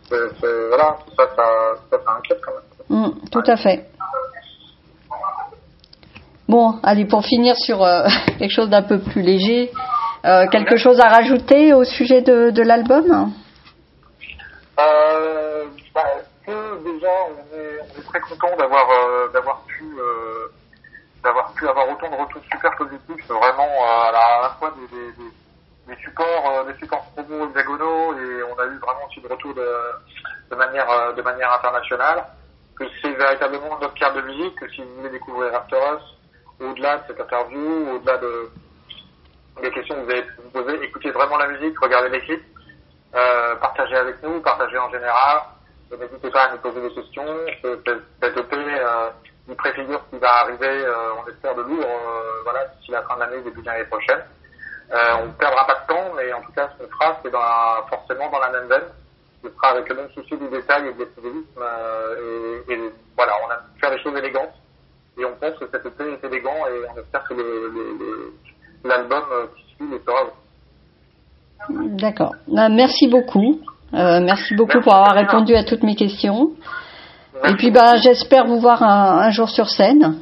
Voilà, 0.09 0.97
ça, 1.19 1.25
ça, 1.37 1.45
ça, 1.91 1.99
ça 2.03 2.13
inquiète 2.19 2.41
quand 2.43 2.53
même. 2.53 3.09
Mm, 3.09 3.29
tout 3.31 3.43
à 3.47 3.57
fait. 3.57 3.87
Bon, 6.49 6.79
allez, 6.83 7.05
pour 7.05 7.25
finir 7.25 7.57
sur 7.57 7.83
euh, 7.83 8.07
quelque 8.39 8.53
chose 8.53 8.71
d'un 8.71 8.83
peu 8.83 9.01
plus 9.01 9.23
léger, 9.23 9.71
euh, 10.25 10.47
quelque 10.49 10.77
chose 10.77 10.99
à 11.01 11.09
rajouter 11.09 11.75
au 11.75 11.85
sujet 11.85 12.23
de, 12.23 12.51
de 12.51 12.63
l'album? 12.63 13.33
Euh, 14.79 15.65
bah, 15.95 16.03
déjà, 16.47 17.11
on 17.29 17.57
est, 17.57 18.03
très 18.09 18.21
content 18.21 18.57
d'avoir, 18.57 18.91
euh, 18.91 19.29
pu, 19.67 19.85
euh, 19.99 20.49
pu 21.57 21.69
avoir 21.69 21.91
autant 21.91 22.11
de 22.11 22.17
retours 22.17 22.43
super 22.51 22.75
positifs, 22.77 23.29
vraiment 23.29 23.69
à 23.85 24.13
la, 24.13 24.51
fois 24.59 24.73
des, 24.77 24.97
des, 24.97 25.13
des, 25.13 25.95
des 25.95 26.03
supports, 26.03 26.65
des 26.67 26.75
supports 26.79 27.05
promo 27.15 27.47
hexagonaux 27.49 28.15
et 28.15 28.43
on 28.45 28.59
a 28.59 28.65
eu 28.67 28.79
vraiment 28.79 29.07
aussi 29.07 29.21
de 29.21 29.29
retours 29.29 29.55
de, 29.55 30.57
manière, 30.57 31.15
de 31.15 31.23
manière 31.23 31.53
internationale. 31.55 32.25
Que 32.79 32.85
c'est 33.01 33.13
véritablement 33.13 33.79
notre 33.79 33.95
carte 33.95 34.17
de 34.17 34.23
musique, 34.23 34.57
que 34.57 34.69
si 34.71 34.83
vous 34.83 34.97
voulez 34.97 35.11
découvrir 35.11 35.55
After 35.55 35.77
Us, 35.77 36.03
au-delà 36.61 36.97
de 36.97 37.03
cette 37.07 37.21
interview, 37.21 37.95
au-delà 37.95 38.19
de, 38.19 38.51
des 39.63 39.71
questions 39.71 39.95
que 39.97 40.01
vous 40.03 40.11
avez 40.11 40.25
poser, 40.53 40.85
écoutez 40.85 41.11
vraiment 41.11 41.37
la 41.39 41.49
musique, 41.49 41.79
regardez 41.81 42.09
les 42.11 42.21
clips, 42.21 42.45
euh, 43.15 43.55
partagez 43.57 43.97
avec 43.97 44.23
nous, 44.23 44.41
partagez 44.41 44.79
en 44.79 44.91
général. 44.91 45.43
N'hésitez 45.91 46.31
pas 46.31 46.45
à 46.45 46.53
nous 46.53 46.59
poser 46.59 46.81
des 46.81 46.95
questions. 46.95 47.25
Ce- 47.63 47.79
ce- 47.87 48.01
Cette 48.21 48.37
EP, 48.37 48.57
euh, 48.57 49.09
il 49.49 49.55
préfigure 49.57 50.01
qui 50.11 50.19
va 50.19 50.31
arriver, 50.43 50.67
euh, 50.85 51.13
on 51.25 51.29
espère 51.31 51.55
de 51.55 51.63
lourd, 51.63 51.85
euh, 51.85 52.41
voilà, 52.43 52.65
d'ici 52.67 52.91
la 52.91 53.03
fin 53.03 53.15
de 53.15 53.21
l'année, 53.21 53.41
début 53.43 53.61
de 53.61 53.67
l'année 53.67 53.85
prochaine. 53.85 54.23
Euh, 54.93 54.97
on 55.21 55.27
ne 55.27 55.33
perdra 55.33 55.67
pas 55.67 55.75
de 55.83 55.87
temps, 55.95 56.13
mais 56.17 56.33
en 56.33 56.43
tout 56.43 56.53
cas, 56.53 56.69
ce 56.73 56.83
qu'on 56.85 56.91
fera, 56.91 57.19
c'est 57.23 57.31
dans 57.31 57.87
forcément 57.89 58.29
dans 58.31 58.39
la 58.41 58.51
même 58.51 58.67
veine. 58.69 58.89
Ce 59.43 59.51
sera 59.51 59.69
avec 59.69 59.89
le 59.89 59.95
même 59.95 60.11
souci 60.11 60.37
du 60.37 60.49
détail 60.49 60.89
et 60.89 60.93
de 60.95 60.99
l'esthétisme. 60.99 61.63
Et, 62.69 62.73
et 62.73 62.93
voilà, 63.17 63.33
on 63.47 63.51
a 63.51 63.59
faire 63.81 63.91
des 63.91 64.03
choses 64.03 64.17
élégantes. 64.17 64.55
Et 65.17 65.25
on 65.25 65.35
pense 65.37 65.57
que 65.59 65.67
cet 65.71 65.87
EP 65.87 66.13
est 66.13 66.25
élégant 66.25 66.67
et 66.67 66.87
on 66.95 66.99
espère 67.01 67.23
que 67.25 67.35
le- 67.35 67.69
le- 67.69 67.99
le- 67.99 68.33
l'album 68.85 69.23
euh, 69.33 69.47
qui 69.57 69.75
suit 69.75 69.87
le 69.91 70.01
sera 70.05 70.23
aussi. 70.25 71.97
D'accord. 71.97 72.35
Euh, 72.49 72.69
merci 72.71 73.09
beaucoup. 73.09 73.59
Euh, 73.95 74.21
merci 74.21 74.55
beaucoup 74.55 74.73
Merci, 74.75 74.85
pour 74.85 74.95
avoir 74.95 75.15
répondu 75.15 75.55
à 75.55 75.65
toutes 75.65 75.83
mes 75.83 75.95
questions. 75.95 76.51
Et 77.49 77.55
puis, 77.55 77.71
bah, 77.71 77.97
j'espère 77.97 78.47
vous 78.47 78.61
voir 78.61 78.83
un, 78.83 79.19
un 79.27 79.31
jour 79.31 79.49
sur 79.49 79.69
scène. 79.69 80.17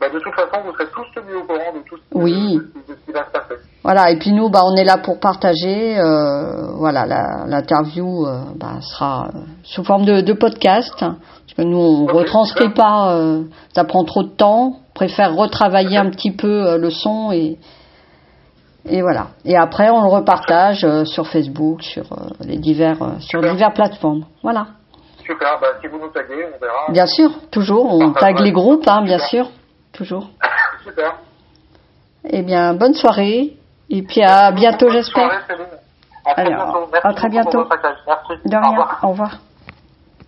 Bah, 0.00 0.08
de 0.12 0.18
toute 0.18 0.34
façon, 0.34 0.62
vous 0.64 0.72
serez 0.72 0.86
tous 0.94 1.04
tenus 1.14 1.36
au 1.36 1.44
courant 1.44 1.72
de 1.74 1.80
tout 1.88 1.96
ce, 1.96 2.02
Oui. 2.18 2.56
de, 2.56 2.92
de 2.92 2.98
ce 3.00 3.06
qui 3.06 3.12
va 3.12 3.24
se 3.24 3.30
passer. 3.30 3.54
Voilà. 3.82 4.10
Et 4.10 4.18
puis 4.18 4.32
nous, 4.32 4.48
bah, 4.50 4.60
on 4.64 4.76
est 4.76 4.84
là 4.84 4.98
pour 4.98 5.18
partager. 5.20 5.98
euh, 5.98 6.72
voilà, 6.76 7.06
l'interview 7.46 8.26
euh, 8.26 8.40
bah, 8.56 8.80
sera 8.82 9.28
sous 9.64 9.84
forme 9.84 10.04
de, 10.04 10.32
podcast, 10.34 10.94
parce 10.98 11.54
que 11.56 11.62
nous, 11.62 11.78
on 11.78 12.04
Ok, 12.04 12.12
retranscrit 12.12 12.70
pas. 12.74 13.18
ça 13.74 13.84
prend 13.84 14.04
trop 14.04 14.22
de 14.22 14.28
temps. 14.36 14.74
On 14.90 14.94
préfère 14.94 15.34
retravailler 15.34 15.96
un 15.96 16.10
petit 16.10 16.32
peu 16.32 16.76
le 16.78 16.90
son 16.90 17.32
et 17.32 17.56
et 18.90 19.02
voilà. 19.02 19.28
Et 19.44 19.56
après, 19.56 19.90
on 19.90 20.02
le 20.02 20.08
repartage 20.08 20.84
euh, 20.84 21.04
sur 21.04 21.26
Facebook, 21.26 21.82
sur 21.82 22.04
euh, 22.12 22.30
les 22.40 22.58
divers, 22.58 23.00
euh, 23.02 23.18
sur 23.20 23.40
Super. 23.40 23.52
diverses 23.54 23.74
plateformes. 23.74 24.24
Voilà. 24.42 24.66
Super, 25.24 25.58
bah, 25.60 25.68
si 25.80 25.86
vous 25.88 25.98
nous 25.98 26.08
taguez, 26.08 26.46
on 26.54 26.58
verra. 26.58 26.90
Bien 26.90 27.06
sûr, 27.06 27.30
toujours. 27.50 27.92
On 27.94 28.12
Partage, 28.12 28.34
tag 28.36 28.44
les 28.44 28.52
groupes, 28.52 28.86
hein, 28.88 29.02
bien 29.02 29.18
Super. 29.18 29.28
sûr. 29.46 29.50
Toujours. 29.92 30.28
Super. 30.84 31.14
Eh 32.24 32.42
bien, 32.42 32.74
bonne 32.74 32.94
soirée. 32.94 33.54
Et 33.90 34.02
puis 34.02 34.22
à 34.22 34.50
bientôt, 34.52 34.90
j'espère. 34.90 35.30
À 36.24 36.34
très 36.34 36.42
Allez, 36.42 36.50
bientôt. 36.50 36.86
à 37.02 37.12
très. 37.14 37.28
Merci. 37.30 38.32
De 38.44 38.56
Au 38.56 38.60
rien. 38.60 38.70
revoir. 38.70 39.00
Au 39.02 39.08
revoir. 39.08 39.38